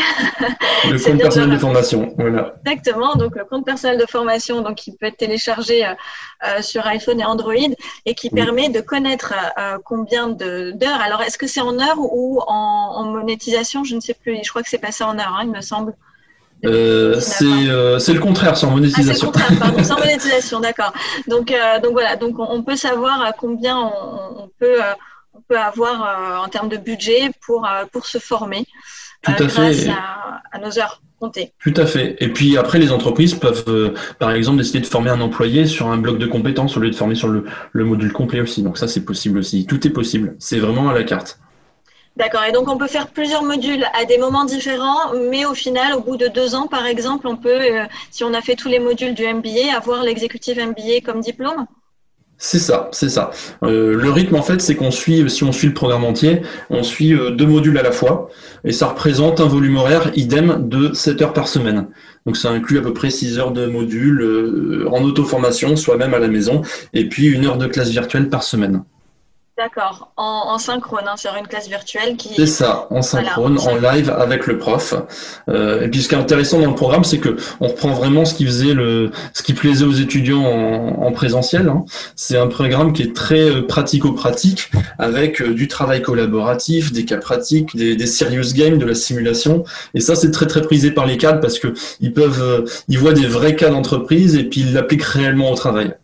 Le 0.90 0.98
compte 1.04 1.20
personnel 1.20 1.50
de, 1.50 1.58
formation, 1.58 2.14
voilà. 2.18 2.56
Exactement. 2.66 3.16
Donc 3.16 3.36
le 3.36 3.44
compte 3.44 3.66
personnel 3.66 3.98
de 3.98 4.06
formation, 4.06 4.62
donc 4.62 4.76
qui 4.76 4.96
peut 4.96 5.08
être 5.08 5.18
téléchargé 5.18 5.86
euh, 5.86 5.94
euh, 6.48 6.62
sur 6.62 6.86
iPhone 6.88 7.20
et 7.20 7.26
Android 7.26 7.54
et 8.06 8.16
qui 8.16 8.30
permet 8.30 8.70
de 8.70 8.80
connaître 8.80 9.34
combien 9.84 10.30
d'heures. 10.30 11.02
Alors 11.02 11.22
est-ce 11.22 11.38
que 11.38 11.48
c'est 11.48 11.62
en 11.62 11.80
heures 11.80 12.00
ou 12.00 12.40
en, 12.48 13.04
monétisation? 13.06 13.84
Je 13.84 13.96
ne 13.96 14.00
sais 14.00 14.14
plus. 14.14 14.40
Je 14.44 14.50
crois 14.50 14.62
que 14.62 14.70
c'est 14.70 14.78
passé 14.78 15.04
en 15.04 15.18
heures, 15.18 15.36
hein, 15.38 15.44
il 15.44 15.52
me 15.52 15.62
semble. 15.62 15.96
Euh, 16.66 17.20
euh, 17.42 18.00
c'est 18.00 18.14
le 18.14 18.20
contraire, 18.20 18.58
sans 18.58 18.72
monétisation. 18.72 19.32
Ah, 19.34 19.40
c'est 19.40 19.54
le 19.54 19.58
contraire, 19.58 19.60
pardon, 19.60 19.84
sans 19.84 19.98
monétisation, 19.98 20.60
d'accord. 20.60 20.94
Donc, 21.28 21.52
euh, 21.52 21.80
donc 21.80 21.94
voilà, 21.94 22.16
donc 22.16 22.36
on, 22.38 22.64
peut 22.64 22.76
savoir 22.76 23.34
combien 23.38 23.78
on, 23.78 24.50
peut, 24.60 24.80
on 25.34 25.42
peut 25.42 25.58
avoir 25.58 26.44
en 26.44 26.50
termes 26.50 26.70
de 26.70 26.78
budget 26.78 27.32
pour, 27.46 27.68
pour 27.92 28.06
se 28.06 28.18
former 28.18 28.66
Tout 29.22 29.32
à 29.32 29.36
grâce 29.36 29.84
fait. 29.84 29.90
À, 29.90 30.42
à, 30.52 30.60
nos 30.60 30.78
heures 30.80 31.02
comptées. 31.20 31.54
Tout 31.60 31.74
à 31.78 31.86
fait. 31.86 32.18
Et 32.20 32.30
puis 32.30 32.58
après, 32.58 32.80
les 32.80 32.92
entreprises 32.92 33.36
peuvent, 33.36 33.94
par 34.20 34.32
exemple, 34.32 34.58
décider 34.58 34.82
de 34.82 34.86
former 34.86 35.12
un 35.12 35.22
employé 35.22 35.66
sur 35.66 35.88
un 35.88 35.98
bloc 35.98 36.18
de 36.18 36.26
compétences 36.26 36.76
au 36.76 36.82
lieu 36.82 36.90
de 36.90 36.96
former 36.96 37.16
sur 37.16 37.30
le, 37.30 37.46
le 37.72 37.86
module 37.86 38.12
complet 38.12 38.42
aussi. 38.42 38.64
Donc 38.64 38.78
ça, 38.78 38.88
c'est 38.88 39.06
possible 39.06 39.40
aussi. 39.40 39.66
Tout 39.66 39.86
est 39.88 39.92
possible. 39.92 40.36
C'est 40.40 40.60
vraiment 40.60 40.90
à 40.90 40.94
la 40.94 41.04
carte. 41.04 41.40
D'accord. 42.20 42.44
Et 42.44 42.52
donc, 42.52 42.68
on 42.68 42.78
peut 42.78 42.88
faire 42.88 43.08
plusieurs 43.08 43.44
modules 43.44 43.86
à 43.98 44.04
des 44.04 44.18
moments 44.18 44.44
différents, 44.44 45.14
mais 45.32 45.46
au 45.46 45.54
final, 45.54 45.94
au 45.94 46.02
bout 46.02 46.18
de 46.18 46.28
deux 46.28 46.54
ans, 46.54 46.68
par 46.68 46.86
exemple, 46.86 47.28
on 47.28 47.38
peut, 47.38 47.62
euh, 47.62 47.86
si 48.12 48.26
on 48.26 48.34
a 48.34 48.42
fait 48.42 48.56
tous 48.56 48.68
les 48.68 48.80
modules 48.80 49.14
du 49.14 49.24
MBA, 49.24 49.74
avoir 49.74 50.04
l'exécutif 50.04 50.58
MBA 50.58 51.00
comme 51.06 51.22
diplôme? 51.22 51.66
C'est 52.38 52.60
ça, 52.60 52.90
c'est 52.92 53.08
ça. 53.08 53.32
Euh, 53.64 53.96
le 53.96 54.12
rythme, 54.12 54.36
en 54.36 54.42
fait, 54.42 54.60
c'est 54.60 54.76
qu'on 54.76 54.92
suit, 54.92 55.30
si 55.30 55.46
on 55.46 55.54
suit 55.54 55.68
le 55.68 55.74
programme 55.74 56.04
entier, 56.04 56.42
on 56.70 56.84
suit 56.84 57.14
euh, 57.14 57.32
deux 57.32 57.46
modules 57.46 57.78
à 57.78 57.84
la 57.84 57.92
fois, 57.94 58.30
et 58.66 58.74
ça 58.74 58.88
représente 58.88 59.40
un 59.40 59.48
volume 59.48 59.78
horaire 59.78 60.12
idem 60.16 60.68
de 60.68 60.94
7 60.94 61.22
heures 61.22 61.34
par 61.34 61.48
semaine. 61.48 61.88
Donc 62.26 62.36
ça 62.36 62.50
inclut 62.50 62.80
à 62.80 62.82
peu 62.82 62.94
près 62.94 63.12
6 63.12 63.40
heures 63.40 63.52
de 63.52 63.66
modules 63.66 64.86
en 64.92 65.02
auto-formation, 65.04 65.78
soit 65.78 65.96
même 65.96 66.14
à 66.14 66.20
la 66.20 66.28
maison, 66.28 66.64
et 66.94 67.08
puis 67.08 67.28
une 67.28 67.46
heure 67.46 67.58
de 67.58 67.68
classe 67.68 67.90
virtuelle 67.90 68.28
par 68.28 68.44
semaine. 68.44 68.84
D'accord, 69.60 70.14
en, 70.16 70.58
synchrone, 70.58 71.04
hein, 71.06 71.18
sur 71.18 71.36
une 71.36 71.46
classe 71.46 71.68
virtuelle 71.68 72.16
qui. 72.16 72.30
C'est 72.34 72.46
ça, 72.46 72.88
en 72.92 73.02
synchrone, 73.02 73.60
en 73.60 73.76
live 73.76 74.10
avec 74.10 74.48
le 74.48 74.58
prof. 74.58 74.94
Euh, 75.50 75.82
et 75.82 75.90
puis 75.90 76.02
ce 76.02 76.08
qui 76.08 76.16
est 76.16 76.18
intéressant 76.18 76.60
dans 76.60 76.70
le 76.70 76.76
programme, 76.76 77.04
c'est 77.04 77.18
que 77.18 77.36
on 77.60 77.68
reprend 77.68 77.92
vraiment 77.92 78.24
ce 78.24 78.34
qui 78.34 78.46
faisait 78.46 78.74
le, 78.74 79.12
ce 79.34 79.44
qui 79.44 79.54
plaisait 79.54 79.84
aux 79.84 79.92
étudiants 79.92 80.46
en, 80.46 81.12
présentiel. 81.12 81.68
Hein. 81.68 81.84
C'est 82.16 82.38
un 82.38 82.48
programme 82.48 82.94
qui 82.94 83.02
est 83.04 83.14
très 83.14 83.50
euh, 83.50 83.68
pratico-pratique, 83.68 84.72
avec 84.98 85.42
euh, 85.42 85.54
du 85.54 85.68
travail 85.68 86.02
collaboratif, 86.02 86.94
des 86.94 87.04
cas 87.04 87.18
pratiques, 87.18 87.76
des, 87.76 87.98
des 87.98 88.08
serious 88.08 88.54
games, 88.54 88.78
de 88.78 88.86
la 88.86 88.96
simulation. 88.96 89.66
Et 89.94 90.00
ça, 90.00 90.16
c'est 90.16 90.32
très 90.32 90.48
très 90.48 90.62
prisé 90.62 90.92
par 90.92 91.06
les 91.06 91.18
cadres 91.18 91.42
parce 91.42 91.60
que 91.60 91.74
ils 92.00 92.14
peuvent, 92.14 92.64
ils 92.88 92.98
voient 92.98 93.12
des 93.12 93.28
vrais 93.28 93.58
cas 93.58 93.68
d'entreprise 93.68 94.38
et 94.38 94.46
puis 94.46 94.62
ils 94.62 94.74
l'appliquent 94.74 95.04
réellement 95.04 95.52
au 95.52 95.56
travail. 95.56 95.96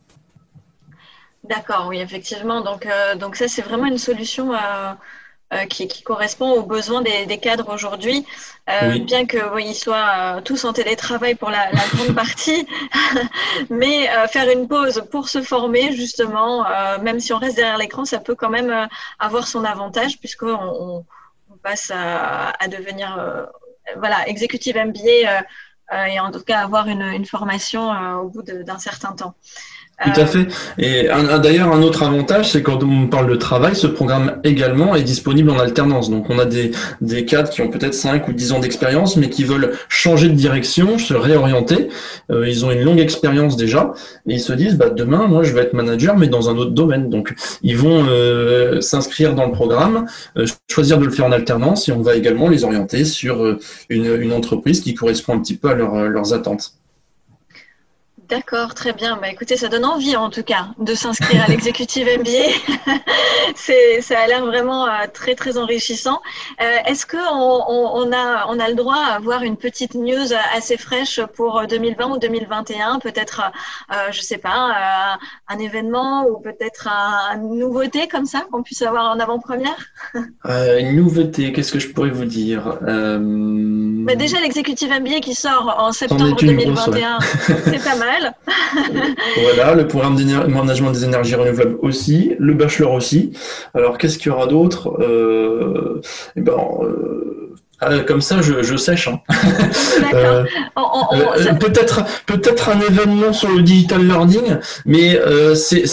D'accord, 1.50 1.88
oui, 1.88 2.00
effectivement. 2.00 2.62
Donc, 2.62 2.86
euh, 2.86 3.16
donc 3.16 3.36
ça, 3.36 3.48
c'est 3.48 3.62
vraiment 3.62 3.86
une 3.86 4.00
solution 4.00 4.54
euh, 4.54 4.94
euh, 5.54 5.66
qui, 5.68 5.88
correspond 6.02 6.52
aux 6.54 6.64
besoins 6.64 7.02
des, 7.02 7.38
cadres 7.38 7.72
aujourd'hui. 7.72 8.26
Bien 9.02 9.28
qu'ils 9.28 9.76
soient 9.76 10.42
tous 10.44 10.66
en 10.66 10.74
télétravail 10.74 11.36
pour 11.36 11.52
la, 11.52 11.70
grande 11.94 12.16
partie, 12.24 12.68
mais 13.70 14.08
faire 14.30 14.50
une 14.50 14.68
pause 14.68 15.04
pour 15.12 15.30
se 15.30 15.42
former, 15.44 15.92
justement, 15.92 16.66
même 17.02 17.20
si 17.20 17.32
on 17.32 17.38
reste 17.38 17.58
derrière 17.58 17.78
l'écran, 17.78 18.06
ça 18.06 18.20
peut 18.20 18.36
quand 18.36 18.50
même 18.50 18.88
avoir 19.20 19.48
son 19.48 19.64
avantage 19.64 20.20
puisqu'on 20.20 20.56
on, 20.56 21.06
passe 21.62 21.92
à, 21.94 22.68
devenir 22.68 23.08
voilà, 23.98 24.28
exécutive 24.28 24.78
MBA 24.78 25.44
et 26.10 26.20
en 26.20 26.32
tout 26.32 26.42
cas 26.42 26.60
avoir 26.60 26.88
une, 26.88 27.04
une 27.04 27.26
formation 27.26 27.92
au 28.20 28.30
bout 28.30 28.42
d'un 28.42 28.80
certain 28.80 29.14
temps. 29.14 29.36
Tout 30.04 30.20
à 30.20 30.26
fait. 30.26 30.48
Et 30.78 31.08
d'ailleurs, 31.42 31.72
un 31.72 31.82
autre 31.82 32.04
avantage, 32.04 32.52
c'est 32.52 32.62
quand 32.62 32.84
on 32.84 33.08
parle 33.08 33.30
de 33.30 33.36
travail, 33.38 33.76
ce 33.78 33.88
programme 33.88 34.40
également 34.44 34.94
est 34.94 35.04
disponible 35.04 35.50
en 35.50 35.58
alternance. 35.58 36.10
Donc, 36.10 36.30
on 36.30 36.38
a 36.38 36.44
des, 36.44 36.72
des 37.00 37.24
cadres 37.24 37.50
qui 37.50 37.62
ont 37.62 37.70
peut-être 37.70 37.94
5 37.94 38.28
ou 38.28 38.34
10 38.34 38.52
ans 38.52 38.60
d'expérience, 38.60 39.16
mais 39.16 39.30
qui 39.30 39.46
veulent 39.46 39.72
changer 39.88 40.28
de 40.28 40.34
direction, 40.34 40.98
se 40.98 41.14
réorienter. 41.14 41.88
Euh, 42.30 42.48
ils 42.48 42.66
ont 42.66 42.72
une 42.72 42.82
longue 42.82 43.00
expérience 43.00 43.56
déjà, 43.56 43.94
et 44.28 44.34
ils 44.34 44.42
se 44.42 44.52
disent, 44.52 44.76
bah, 44.76 44.90
demain, 44.90 45.28
moi, 45.28 45.44
je 45.44 45.54
vais 45.54 45.62
être 45.62 45.74
manager, 45.74 46.18
mais 46.18 46.28
dans 46.28 46.50
un 46.50 46.58
autre 46.58 46.72
domaine. 46.72 47.10
Donc, 47.10 47.34
ils 47.64 47.78
vont 47.78 48.06
euh, 48.10 48.82
s'inscrire 48.82 49.34
dans 49.34 49.46
le 49.46 49.54
programme, 49.54 50.08
euh, 50.38 50.46
choisir 50.70 50.98
de 50.98 51.06
le 51.06 51.12
faire 51.12 51.26
en 51.26 51.32
alternance, 51.32 51.88
et 51.88 51.94
on 51.94 52.02
va 52.02 52.16
également 52.16 52.50
les 52.50 52.66
orienter 52.66 53.06
sur 53.06 53.58
une, 53.90 54.22
une 54.22 54.34
entreprise 54.34 54.82
qui 54.82 54.94
correspond 54.94 55.36
un 55.36 55.40
petit 55.40 55.56
peu 55.56 55.70
à 55.70 55.74
leurs 55.74 56.34
attentes. 56.34 56.74
D'accord, 58.30 58.74
très 58.74 58.94
bien. 58.94 59.18
Bah, 59.22 59.30
écoutez, 59.30 59.56
ça 59.56 59.68
donne 59.68 59.86
envie 59.86 60.16
en 60.16 60.32
tout 60.32 60.42
cas 60.42 60.70
de 60.80 60.96
s'inscrire 60.96 61.44
à 61.44 61.48
l'exécutive 61.48 62.08
MBA. 62.08 62.94
C'est, 63.56 64.02
ça 64.02 64.20
a 64.20 64.28
l'air 64.28 64.44
vraiment 64.46 64.88
euh, 64.88 65.06
très 65.14 65.36
très 65.36 65.58
enrichissant. 65.58 66.22
Euh, 66.60 66.78
est-ce 66.88 67.06
qu'on 67.06 67.18
on, 67.20 68.12
a, 68.12 68.48
on 68.50 68.60
a 68.60 68.70
le 68.70 68.74
droit 68.74 68.98
à 68.98 69.16
avoir 69.16 69.44
une 69.44 69.58
petite 69.58 69.94
news 69.94 70.34
assez 70.56 70.78
fraîche 70.78 71.20
pour 71.36 71.68
2020 71.68 72.16
ou 72.16 72.18
2021 72.18 73.00
Peut-être, 73.00 73.52
euh, 73.92 74.12
je 74.12 74.22
sais 74.22 74.40
pas, 74.40 75.18
un 75.48 75.60
événement 75.60 76.26
ou 76.28 76.40
peut-être 76.40 76.88
une 77.36 77.60
nouveauté 77.60 78.08
comme 78.08 78.26
ça 78.26 78.46
qu'on 78.52 78.64
puisse 78.64 78.82
avoir 78.82 79.16
en 79.16 79.20
avant-première? 79.20 79.78
Une 80.46 80.96
nouveauté, 80.96 81.52
qu'est-ce 81.54 81.72
que 81.72 81.80
je 81.80 81.90
pourrais 81.90 82.10
vous 82.10 82.26
dire? 82.26 82.80
Bah, 82.82 84.16
Déjà, 84.16 84.40
l'exécutive 84.40 84.90
MBA 84.90 85.20
qui 85.20 85.36
sort 85.36 85.76
en 85.80 85.92
septembre 85.92 86.36
2021, 86.36 87.20
c'est 87.66 87.84
pas 87.84 87.96
mal. 87.96 88.15
voilà, 89.42 89.76
le 89.76 89.88
programme 89.88 90.16
de 90.16 90.48
management 90.48 90.92
des 90.92 91.04
énergies 91.06 91.36
renouvelables 91.36 91.78
aussi, 91.82 92.36
le 92.40 92.54
bachelor 92.54 92.94
aussi. 92.94 93.34
Alors, 93.74 93.98
qu'est-ce 93.98 94.18
qu'il 94.18 94.32
y 94.32 94.36
aura 94.36 94.48
d'autre? 94.48 94.98
Euh, 95.02 96.02
eh 96.36 96.42
ben, 96.42 96.58
euh, 97.84 98.00
Ah, 98.00 98.04
comme 98.04 98.22
ça, 98.22 98.42
je, 98.42 98.78
sèche. 98.78 99.08
Hein. 99.08 99.20
Euh, 100.14 100.46
euh, 100.78 101.54
peut-être, 101.60 102.04
peut-être 102.26 102.70
un 102.70 102.80
événement 102.80 103.34
sur 103.34 103.50
le 103.50 103.62
digital 103.62 104.06
learning, 104.06 104.58
mais 104.86 105.18
euh, 105.18 105.56
c'est, 105.56 105.86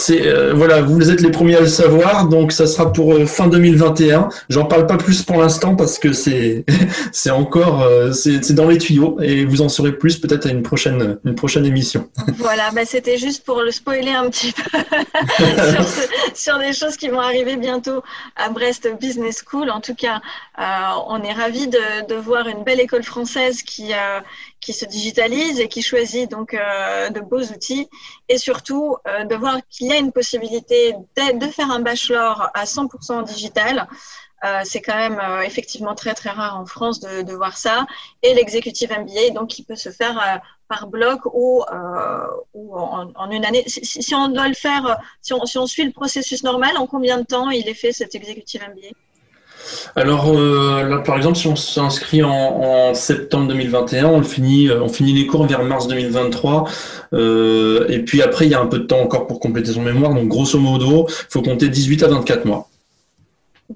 voilà, 0.53 0.81
vous 0.81 1.11
êtes 1.11 1.21
les 1.21 1.31
premiers 1.31 1.55
à 1.55 1.61
le 1.61 1.67
savoir, 1.67 2.27
donc 2.27 2.51
ça 2.51 2.67
sera 2.67 2.91
pour 2.91 3.15
fin 3.27 3.47
2021. 3.47 4.29
J'en 4.49 4.65
parle 4.65 4.87
pas 4.87 4.97
plus 4.97 5.23
pour 5.23 5.41
l'instant 5.41 5.75
parce 5.75 5.99
que 5.99 6.13
c'est, 6.13 6.65
c'est 7.11 7.31
encore, 7.31 7.87
c'est, 8.13 8.53
dans 8.53 8.67
les 8.67 8.77
tuyaux 8.77 9.17
et 9.21 9.45
vous 9.45 9.61
en 9.61 9.69
saurez 9.69 9.93
plus 9.93 10.17
peut-être 10.17 10.47
à 10.47 10.51
une 10.51 10.63
prochaine, 10.63 11.17
une 11.25 11.35
prochaine 11.35 11.65
émission. 11.65 12.09
Voilà, 12.37 12.71
bah, 12.71 12.81
c'était 12.85 13.17
juste 13.17 13.45
pour 13.45 13.61
le 13.61 13.71
spoiler 13.71 14.11
un 14.11 14.29
petit 14.29 14.53
peu 14.53 14.79
sur, 16.33 16.59
des 16.59 16.73
choses 16.73 16.97
qui 16.97 17.07
vont 17.07 17.21
arriver 17.21 17.55
bientôt 17.55 18.03
à 18.35 18.49
Brest 18.49 18.89
Business 18.99 19.43
School. 19.47 19.69
En 19.69 19.79
tout 19.79 19.95
cas, 19.95 20.19
on 20.57 21.21
est 21.23 21.31
ravis 21.31 21.67
de, 21.67 21.72
voir 22.15 22.47
une 22.47 22.63
belle 22.63 22.79
école 22.79 23.03
française 23.03 23.61
qui, 23.63 23.93
euh, 23.93 24.21
qui 24.59 24.73
se 24.73 24.85
digitalise 24.85 25.59
et 25.59 25.67
qui 25.67 25.81
choisit 25.81 26.29
donc 26.29 26.53
euh, 26.53 27.09
de 27.09 27.19
beaux 27.19 27.43
outils 27.43 27.89
et 28.29 28.37
surtout 28.37 28.97
euh, 29.07 29.25
de 29.25 29.35
voir 29.35 29.57
qu'il 29.69 29.87
y 29.87 29.91
a 29.91 29.97
une 29.97 30.11
possibilité 30.11 30.95
de, 31.17 31.47
faire 31.47 31.71
un 31.71 31.79
bachelor 31.79 32.49
à 32.53 32.65
100% 32.65 33.23
digital. 33.25 33.87
c'est 34.65 34.81
quand 34.81 34.97
même 34.97 35.21
effectivement 35.49 35.95
très 35.95 36.13
très 36.13 36.31
rare 36.31 36.59
en 36.59 36.65
France 36.65 36.99
de, 36.99 37.33
voir 37.33 37.55
ça. 37.57 37.85
Et 38.23 38.33
l'exécutive 38.33 38.91
MBA, 38.91 39.29
donc, 39.33 39.47
qui 39.49 39.63
peut 39.63 39.77
se 39.77 39.89
faire 39.89 40.41
par 40.67 40.87
bloc 40.87 41.21
ou, 41.41 41.63
ou 42.53 42.63
en, 42.77 43.31
une 43.31 43.45
année. 43.45 43.63
Si, 43.67 44.13
on 44.13 44.27
doit 44.27 44.49
le 44.49 44.59
faire, 44.67 44.83
si 45.21 45.31
on, 45.33 45.45
si 45.45 45.57
on 45.57 45.65
suit 45.65 45.85
le 45.85 45.91
processus 45.91 46.43
normal, 46.43 46.75
en 46.77 46.87
combien 46.87 47.17
de 47.19 47.27
temps 47.33 47.51
il 47.51 47.69
est 47.69 47.79
fait 47.83 47.93
cet 47.93 48.15
exécutive 48.15 48.61
MBA 48.69 48.89
alors 49.95 50.31
euh, 50.33 50.83
là, 50.83 50.99
par 50.99 51.17
exemple, 51.17 51.37
si 51.37 51.47
on 51.47 51.55
s'inscrit 51.55 52.23
en, 52.23 52.93
septembre 52.93 53.47
2021, 53.47 54.05
on 54.07 54.23
finit, 54.23 54.69
euh, 54.69 54.81
on 54.81 54.89
finit 54.89 55.13
les 55.13 55.27
cours 55.27 55.45
vers 55.45 55.63
mars 55.63 55.87
2023, 55.87 56.65
euh, 57.13 57.85
et 57.89 57.99
puis 57.99 58.21
après, 58.21 58.45
il 58.45 58.51
y 58.51 58.55
a 58.55 58.61
un 58.61 58.67
peu 58.67 58.79
de 58.79 58.85
temps 58.85 59.01
encore 59.01 59.27
pour 59.27 59.39
compléter 59.39 59.71
son 59.71 59.81
mémoire. 59.81 60.13
Donc, 60.13 60.27
grosso 60.27 60.57
modo, 60.59 61.07
il 61.07 61.25
faut 61.29 61.41
compter 61.41 61.69
18 61.69 62.03
à 62.03 62.07
24 62.07 62.45
mois. 62.45 62.69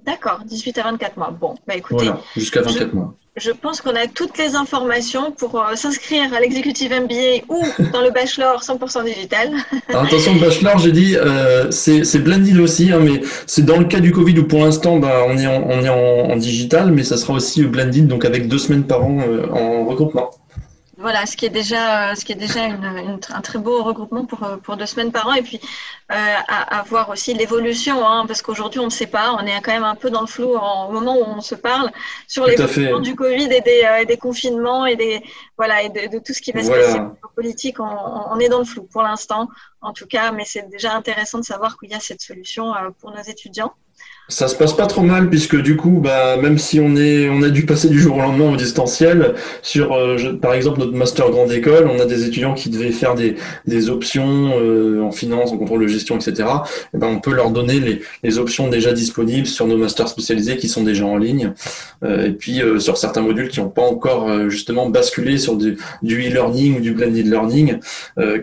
D'accord, 0.06 0.40
18 0.46 0.78
à 0.78 0.84
24 0.84 1.18
mois. 1.18 1.32
Bon, 1.40 1.56
bah 1.68 1.76
écoutez. 1.76 2.06
Voilà, 2.06 2.22
jusqu'à 2.36 2.62
24 2.62 2.94
mois 2.94 3.16
je 3.38 3.52
pense 3.52 3.82
qu'on 3.82 3.96
a 3.96 4.08
toutes 4.08 4.38
les 4.38 4.56
informations 4.56 5.32
pour 5.32 5.62
euh, 5.62 5.76
s'inscrire 5.76 6.34
à 6.34 6.40
l'executive 6.40 6.92
MBA 6.92 7.46
ou 7.50 7.64
dans 7.94 8.02
le 8.02 8.10
bachelor 8.10 8.62
100% 8.62 9.06
digital. 9.06 9.52
attention, 9.90 10.34
le 10.34 10.40
bachelor, 10.40 10.80
j'ai 10.80 10.92
dit, 10.92 11.16
euh, 11.16 11.70
c'est 11.72 12.24
blended 12.24 12.60
aussi, 12.60 12.92
hein, 12.92 13.00
mais 13.02 13.22
c'est 13.46 13.64
dans 13.64 13.78
le 13.78 13.86
cas 13.86 14.00
du 14.00 14.12
Covid 14.12 14.40
où 14.40 14.44
pour 14.46 14.60
l'instant, 14.60 14.98
bah, 14.98 15.22
on 15.28 15.38
est, 15.38 15.48
en, 15.48 15.64
on 15.70 15.84
est 15.84 15.90
en, 15.90 16.36
digital, 16.36 16.92
mais 16.92 17.04
ça 17.04 17.18
sera 17.18 17.34
aussi 17.34 17.64
blended, 17.64 18.08
donc 18.08 18.26
avec 18.26 18.48
deux 18.48 18.58
semaines 18.58 18.84
par 18.84 19.06
an 19.06 19.20
euh, 19.28 19.48
en 19.52 19.86
regroupement. 19.86 20.32
Voilà, 21.00 21.28
ce 21.28 21.38
qui 21.38 21.46
est 21.46 21.52
déjà, 21.52 22.16
ce 22.16 22.26
qui 22.26 22.32
est 22.32 22.36
déjà 22.36 22.66
une, 22.66 23.20
un 23.30 23.42
très 23.42 23.60
beau 23.60 23.84
regroupement 23.84 24.26
pour, 24.26 24.40
pour 24.64 24.78
deux 24.78 24.88
semaines 24.88 25.12
par 25.12 25.28
an. 25.28 25.34
Et 25.34 25.44
puis, 25.44 25.60
euh, 26.12 26.16
à, 26.16 26.80
à, 26.80 26.84
voir 26.84 27.10
aussi 27.10 27.36
l'évolution, 27.36 28.08
hein, 28.08 28.26
parce 28.26 28.42
qu'aujourd'hui, 28.42 28.80
on 28.80 28.86
ne 28.86 28.90
sait 28.90 29.06
pas. 29.06 29.34
On 29.34 29.46
est 29.46 29.62
quand 29.62 29.74
même 29.74 29.84
un 29.84 29.94
peu 29.94 30.10
dans 30.10 30.22
le 30.22 30.28
flou 30.28 30.56
au 30.56 30.92
moment 30.92 31.16
où 31.16 31.24
on 31.24 31.42
se 31.42 31.54
parle 31.54 31.92
sur 32.28 32.48
l'évolution 32.48 33.00
du 33.00 33.16
Covid 33.16 33.46
et 33.54 33.62
des, 33.62 33.84
euh, 33.86 34.06
des, 34.06 34.18
confinements 34.18 34.88
et, 34.88 34.96
des, 34.96 35.22
voilà, 35.56 35.84
et 35.84 35.90
de, 35.90 36.18
tout 36.18 36.34
ce 36.34 36.42
qui 36.42 36.52
va 36.52 36.64
se 36.64 36.72
passer 36.72 36.98
en 37.00 37.16
politique. 37.36 37.80
On, 37.80 37.86
on, 38.32 38.40
est 38.40 38.50
dans 38.50 38.60
le 38.60 38.66
flou 38.66 38.84
pour 38.84 39.04
l'instant, 39.04 39.50
en 39.82 39.94
tout 39.94 40.08
cas, 40.08 40.32
mais 40.32 40.46
c'est 40.46 40.68
déjà 40.68 40.96
intéressant 40.96 41.38
de 41.38 41.46
savoir 41.46 41.78
qu'il 41.78 41.92
y 41.92 41.94
a 41.94 42.00
cette 42.00 42.22
solution 42.22 42.74
euh, 42.74 42.90
pour 43.00 43.12
nos 43.12 43.22
étudiants. 43.22 43.74
Ça 44.30 44.50
se 44.50 44.56
passe 44.56 44.74
pas 44.74 44.88
trop 44.88 45.04
mal 45.04 45.30
puisque 45.30 45.56
du 45.56 45.78
coup, 45.78 46.02
bah, 46.04 46.36
même 46.36 46.58
si 46.58 46.82
on 46.82 46.98
est, 46.98 47.30
on 47.30 47.42
a 47.44 47.50
dû 47.50 47.66
passer 47.66 47.88
du 47.88 47.98
jour 47.98 48.18
au 48.18 48.22
lendemain 48.22 48.52
au 48.52 48.58
distanciel, 48.58 49.36
sur, 49.62 49.94
euh, 49.94 50.34
par 50.42 50.54
exemple, 50.54 50.80
notre 50.80 50.92
master 50.92 51.30
grande 51.30 51.50
école, 51.54 51.90
on 51.90 51.98
a 52.02 52.06
des 52.06 52.26
étudiants 52.26 52.54
qui 52.54 52.70
devaient 52.70 52.92
faire 52.92 53.16
des, 53.16 53.36
des 53.68 53.90
options 53.90 54.52
euh, 54.60 55.02
en 55.02 55.12
finance, 55.12 55.54
en 55.54 55.58
contrôle 55.58 55.84
de 55.84 55.88
gestion, 55.88 56.18
etc. 56.18 56.34
Et 56.34 56.44
eh 56.96 56.98
ben, 56.98 57.08
on 57.08 57.22
peut 57.22 57.32
leur 57.32 57.52
donner 57.52 57.80
les, 57.80 58.02
les, 58.22 58.38
options 58.38 58.68
déjà 58.68 58.92
disponibles 58.92 59.48
sur 59.48 59.66
nos 59.66 59.78
masters 59.78 60.10
spécialisés 60.10 60.58
qui 60.58 60.68
sont 60.68 60.84
déjà 60.84 61.06
en 61.06 61.16
ligne. 61.16 61.54
Euh, 62.04 62.26
et 62.26 62.32
puis 62.32 62.62
sur 62.80 62.98
certains 62.98 63.22
modules 63.22 63.48
qui 63.48 63.62
n'ont 63.62 63.70
pas 63.70 63.84
encore 63.84 64.50
justement 64.50 64.90
basculé 64.90 65.38
sur 65.38 65.56
du, 65.56 65.78
du 66.02 66.28
e-learning 66.28 66.78
ou 66.78 66.82
du 66.82 66.92
blended 66.92 67.28
learning, 67.28 67.78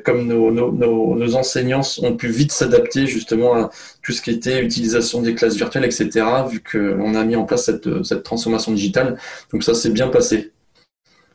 comme 0.03 0.27
nos, 0.27 0.51
nos, 0.51 0.73
nos, 0.73 1.15
nos 1.15 1.37
enseignants 1.37 1.83
ont 2.03 2.15
pu 2.15 2.29
vite 2.29 2.53
s'adapter 2.53 3.07
justement 3.07 3.55
à 3.55 3.71
tout 4.05 4.13
ce 4.13 4.23
qui 4.23 4.31
était 4.31 4.63
utilisation 4.63 5.23
des 5.23 5.35
classes 5.35 5.57
virtuelles, 5.57 5.85
etc., 5.85 6.11
vu 6.49 6.63
qu'on 6.63 7.15
a 7.15 7.25
mis 7.25 7.37
en 7.37 7.45
place 7.45 7.65
cette, 7.65 8.05
cette 8.05 8.23
transformation 8.23 8.73
digitale. 8.73 9.17
Donc 9.53 9.65
ça 9.65 9.75
s'est 9.75 9.91
bien 9.91 10.09
passé. 10.09 10.53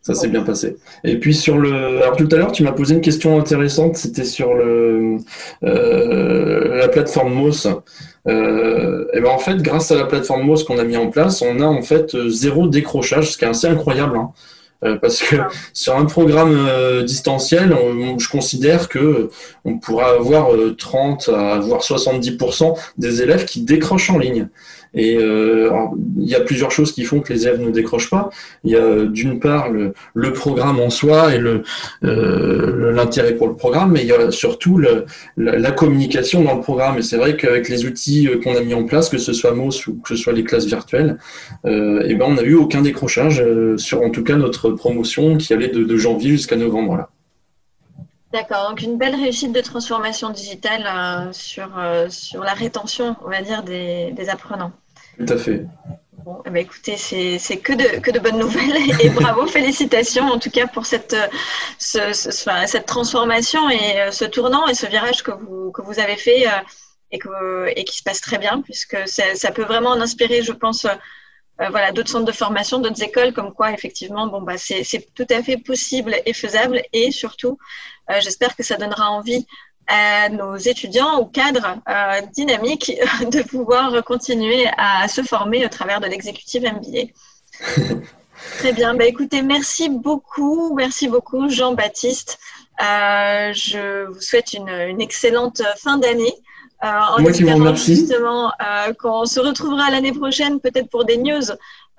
Ça 0.01 0.15
s'est 0.15 0.29
bien 0.29 0.43
passé. 0.43 0.77
Et 1.03 1.19
puis 1.19 1.33
sur 1.33 1.57
le, 1.57 2.01
alors 2.01 2.15
tout 2.15 2.29
à 2.31 2.37
l'heure, 2.37 2.53
tu 2.53 2.63
m'as 2.63 2.71
posé 2.71 2.95
une 2.95 3.01
question 3.01 3.37
intéressante. 3.37 3.97
C'était 3.97 4.23
sur 4.23 4.53
le 4.53 5.17
euh, 5.63 6.77
la 6.77 6.87
plateforme 6.87 7.33
MOS. 7.33 7.67
Euh, 8.27 9.05
et 9.13 9.19
ben 9.19 9.29
en 9.29 9.39
fait, 9.39 9.57
grâce 9.61 9.91
à 9.91 9.95
la 9.95 10.05
plateforme 10.05 10.43
MOS 10.43 10.63
qu'on 10.63 10.77
a 10.77 10.83
mis 10.83 10.95
en 10.95 11.09
place, 11.09 11.41
on 11.41 11.59
a 11.59 11.65
en 11.65 11.81
fait 11.81 12.15
zéro 12.29 12.67
décrochage, 12.67 13.33
ce 13.33 13.37
qui 13.37 13.45
est 13.45 13.49
assez 13.49 13.67
incroyable. 13.67 14.15
Hein. 14.15 14.31
Euh, 14.83 14.95
parce 14.97 15.21
que 15.21 15.35
sur 15.73 15.95
un 15.95 16.05
programme 16.05 16.55
euh, 16.67 17.03
distanciel, 17.03 17.75
je 18.17 18.29
considère 18.29 18.87
que 18.87 19.29
on 19.65 19.77
pourra 19.77 20.11
avoir 20.11 20.49
30 20.77 21.29
euh, 21.29 21.35
à 21.35 21.59
voire 21.59 21.81
70% 21.81 22.77
des 22.97 23.21
élèves 23.21 23.45
qui 23.45 23.61
décrochent 23.61 24.09
en 24.09 24.17
ligne. 24.17 24.47
Et 24.93 25.17
euh, 25.17 25.69
il 26.17 26.27
y 26.27 26.35
a 26.35 26.41
plusieurs 26.41 26.71
choses 26.71 26.91
qui 26.91 27.03
font 27.03 27.19
que 27.19 27.31
les 27.31 27.47
élèves 27.47 27.61
ne 27.61 27.69
décrochent 27.69 28.09
pas. 28.09 28.29
Il 28.63 28.71
y 28.71 28.75
a 28.75 29.05
d'une 29.05 29.39
part 29.39 29.69
le, 29.69 29.93
le, 30.13 30.33
programme 30.33 30.79
en 30.79 30.89
soi 30.89 31.35
et 31.35 31.39
euh, 31.39 32.91
l'intérêt 32.91 33.33
pour 33.35 33.47
le 33.47 33.55
programme, 33.55 33.91
mais 33.91 34.01
il 34.01 34.07
y 34.07 34.13
a 34.13 34.31
surtout 34.31 34.77
le, 34.77 35.05
la, 35.37 35.71
communication 35.71 36.43
dans 36.43 36.55
le 36.55 36.61
programme. 36.61 36.97
Et 36.97 37.01
c'est 37.01 37.17
vrai 37.17 37.37
qu'avec 37.37 37.69
les 37.69 37.85
outils 37.85 38.27
euh, 38.27 38.39
qu'on 38.41 38.55
a 38.55 38.61
mis 38.61 38.73
en 38.73 38.83
place, 38.83 39.09
que 39.09 39.17
ce 39.17 39.33
soit 39.33 39.53
MOS 39.53 39.87
ou 39.87 39.99
que 40.01 40.09
ce 40.09 40.15
soit 40.15 40.33
les 40.33 40.43
classes 40.43 40.65
virtuelles, 40.65 41.17
euh, 41.65 42.01
et 42.03 42.15
ben 42.15 42.25
on 42.27 42.33
n'a 42.33 42.43
eu 42.43 42.55
aucun 42.55 42.81
décrochage 42.81 43.41
euh, 43.41 43.77
sur 43.77 44.01
en 44.01 44.09
tout 44.09 44.23
cas 44.23 44.35
notre 44.35 44.71
promotion 44.71 45.37
qui 45.37 45.53
allait 45.53 45.69
de, 45.69 45.83
de 45.83 45.97
janvier 45.97 46.31
jusqu'à 46.31 46.55
novembre. 46.55 46.97
Là. 46.97 47.09
D'accord, 48.31 48.69
donc 48.69 48.81
une 48.81 48.97
belle 48.97 49.15
réussite 49.15 49.51
de 49.51 49.61
transformation 49.61 50.29
digitale 50.29 50.85
euh, 50.85 51.33
sur, 51.33 51.79
euh, 51.79 52.09
sur 52.09 52.43
la 52.43 52.53
rétention, 52.53 53.15
on 53.25 53.29
va 53.29 53.41
dire, 53.41 53.63
des, 53.63 54.11
des 54.11 54.29
apprenants. 54.29 54.71
Tout 55.17 55.33
à 55.33 55.37
fait. 55.37 55.65
Bon, 56.23 56.43
eh 56.45 56.51
ben, 56.51 56.61
écoutez, 56.61 56.95
c'est 56.95 57.57
que 57.57 57.73
de, 57.73 57.99
que 58.01 58.11
de 58.11 58.19
bonnes 58.19 58.37
nouvelles 58.37 58.77
et 59.01 59.09
bravo, 59.09 59.47
félicitations 59.47 60.25
en 60.25 60.37
tout 60.37 60.51
cas 60.51 60.67
pour 60.67 60.85
cette, 60.85 61.15
ce, 61.79 62.13
cette 62.13 62.85
transformation 62.85 63.67
et 63.69 63.99
euh, 63.99 64.11
ce 64.11 64.25
tournant 64.25 64.67
et 64.67 64.75
ce 64.75 64.85
virage 64.85 65.23
que 65.23 65.31
vous, 65.31 65.71
que 65.71 65.81
vous 65.81 65.99
avez 65.99 66.17
fait 66.17 66.45
et, 67.11 67.17
que, 67.17 67.67
et 67.75 67.83
qui 67.83 67.97
se 67.97 68.03
passe 68.03 68.21
très 68.21 68.37
bien 68.37 68.61
puisque 68.61 68.97
ça 69.07 69.51
peut 69.51 69.63
vraiment 69.63 69.89
en 69.89 70.01
inspirer, 70.01 70.43
je 70.43 70.51
pense, 70.51 70.85
voilà, 71.71 71.91
d'autres 71.91 72.09
centres 72.09 72.25
de 72.25 72.31
formation, 72.31 72.79
d'autres 72.79 73.03
écoles, 73.03 73.33
comme 73.33 73.53
quoi 73.53 73.71
effectivement, 73.73 74.27
bon, 74.27 74.41
bah, 74.41 74.57
c'est 74.57 75.13
tout 75.13 75.27
à 75.29 75.43
fait 75.43 75.57
possible 75.57 76.15
et 76.25 76.33
faisable 76.33 76.81
et 76.93 77.11
surtout 77.11 77.57
euh, 78.09 78.19
j'espère 78.21 78.55
que 78.55 78.63
ça 78.63 78.77
donnera 78.77 79.11
envie 79.11 79.45
à 79.87 80.29
nos 80.29 80.55
étudiants 80.55 81.19
ou 81.19 81.25
cadres 81.25 81.77
euh, 81.89 82.21
dynamiques 82.33 82.93
de 83.31 83.41
pouvoir 83.41 84.03
continuer 84.03 84.67
à 84.77 85.07
se 85.07 85.21
former 85.21 85.65
au 85.65 85.69
travers 85.69 85.99
de 85.99 86.07
l'exécutif 86.07 86.63
MBA. 86.63 87.11
Très 88.59 88.71
bien. 88.71 88.93
Bah, 88.95 89.05
écoutez, 89.05 89.41
merci 89.41 89.89
beaucoup. 89.89 90.73
Merci 90.75 91.07
beaucoup, 91.07 91.49
Jean-Baptiste. 91.49 92.39
Euh, 92.81 93.53
je 93.53 94.05
vous 94.05 94.21
souhaite 94.21 94.53
une, 94.53 95.01
excellente 95.01 95.61
fin 95.77 95.97
d'année. 95.97 96.33
en 96.81 97.21
Moi 97.21 97.31
qui 97.31 97.43
vous 97.43 97.53
remercie. 97.53 97.95
Justement, 97.95 98.51
qu'on 98.99 99.25
se 99.25 99.39
retrouvera 99.39 99.91
l'année 99.91 100.13
prochaine, 100.13 100.59
peut-être 100.59 100.89
pour 100.89 101.05
des 101.05 101.17
news 101.17 101.51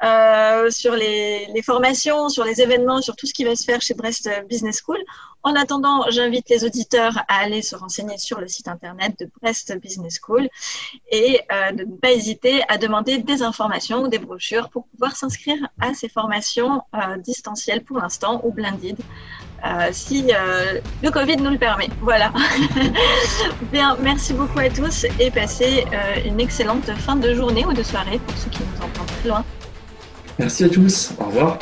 euh, 0.03 0.71
sur 0.71 0.95
les, 0.95 1.47
les, 1.53 1.62
formations, 1.62 2.31
sur 2.31 2.45
les 2.45 2.62
événements, 2.62 3.03
sur 3.03 3.16
tout 3.16 3.27
ce 3.27 3.35
qui 3.35 3.45
va 3.45 3.55
se 3.55 3.64
faire 3.64 3.83
chez 3.83 3.93
Brest 3.93 4.31
Business 4.49 4.81
School. 4.83 4.99
En 5.43 5.55
attendant, 5.55 6.05
j'invite 6.09 6.49
les 6.49 6.64
auditeurs 6.64 7.19
à 7.29 7.40
aller 7.40 7.61
se 7.61 7.77
renseigner 7.77 8.16
sur 8.16 8.40
le 8.40 8.49
site 8.49 8.69
internet 8.69 9.19
de 9.19 9.31
Brest 9.40 9.77
Business 9.79 10.19
School 10.23 10.49
et 11.11 11.40
euh, 11.53 11.73
de 11.73 11.85
ne 11.85 11.97
pas 11.97 12.12
hésiter 12.12 12.62
à 12.69 12.79
demander 12.79 13.19
des 13.19 13.43
informations 13.43 14.03
ou 14.03 14.09
des 14.09 14.19
brochures 14.19 14.71
pour 14.71 14.87
pouvoir 14.87 15.16
s'inscrire 15.16 15.59
à 15.81 15.93
ces 15.93 16.09
formations 16.09 16.83
euh, 16.95 17.19
distancielles 17.19 17.85
pour 17.85 17.99
l'instant 17.99 18.40
ou 18.45 18.53
blended. 18.53 18.97
Euh, 19.64 19.88
si 19.92 20.31
euh, 20.33 20.81
le 21.03 21.11
Covid 21.11 21.37
nous 21.37 21.51
le 21.51 21.59
permet. 21.59 21.88
Voilà. 22.01 22.33
Bien, 23.73 23.96
merci 24.01 24.33
beaucoup 24.33 24.59
à 24.59 24.70
tous 24.70 25.05
et 25.18 25.31
passez 25.31 25.85
euh, 25.92 26.29
une 26.29 26.40
excellente 26.40 26.90
fin 26.99 27.16
de 27.16 27.35
journée 27.35 27.64
ou 27.66 27.73
de 27.73 27.83
soirée 27.83 28.18
pour 28.27 28.37
ceux 28.37 28.51
qui 28.51 28.61
nous 28.61 28.85
entendent 28.85 29.07
très 29.20 29.29
loin. 29.29 29.44
Merci 30.38 30.64
à 30.64 30.68
tous. 30.68 31.12
Au 31.18 31.25
revoir. 31.25 31.59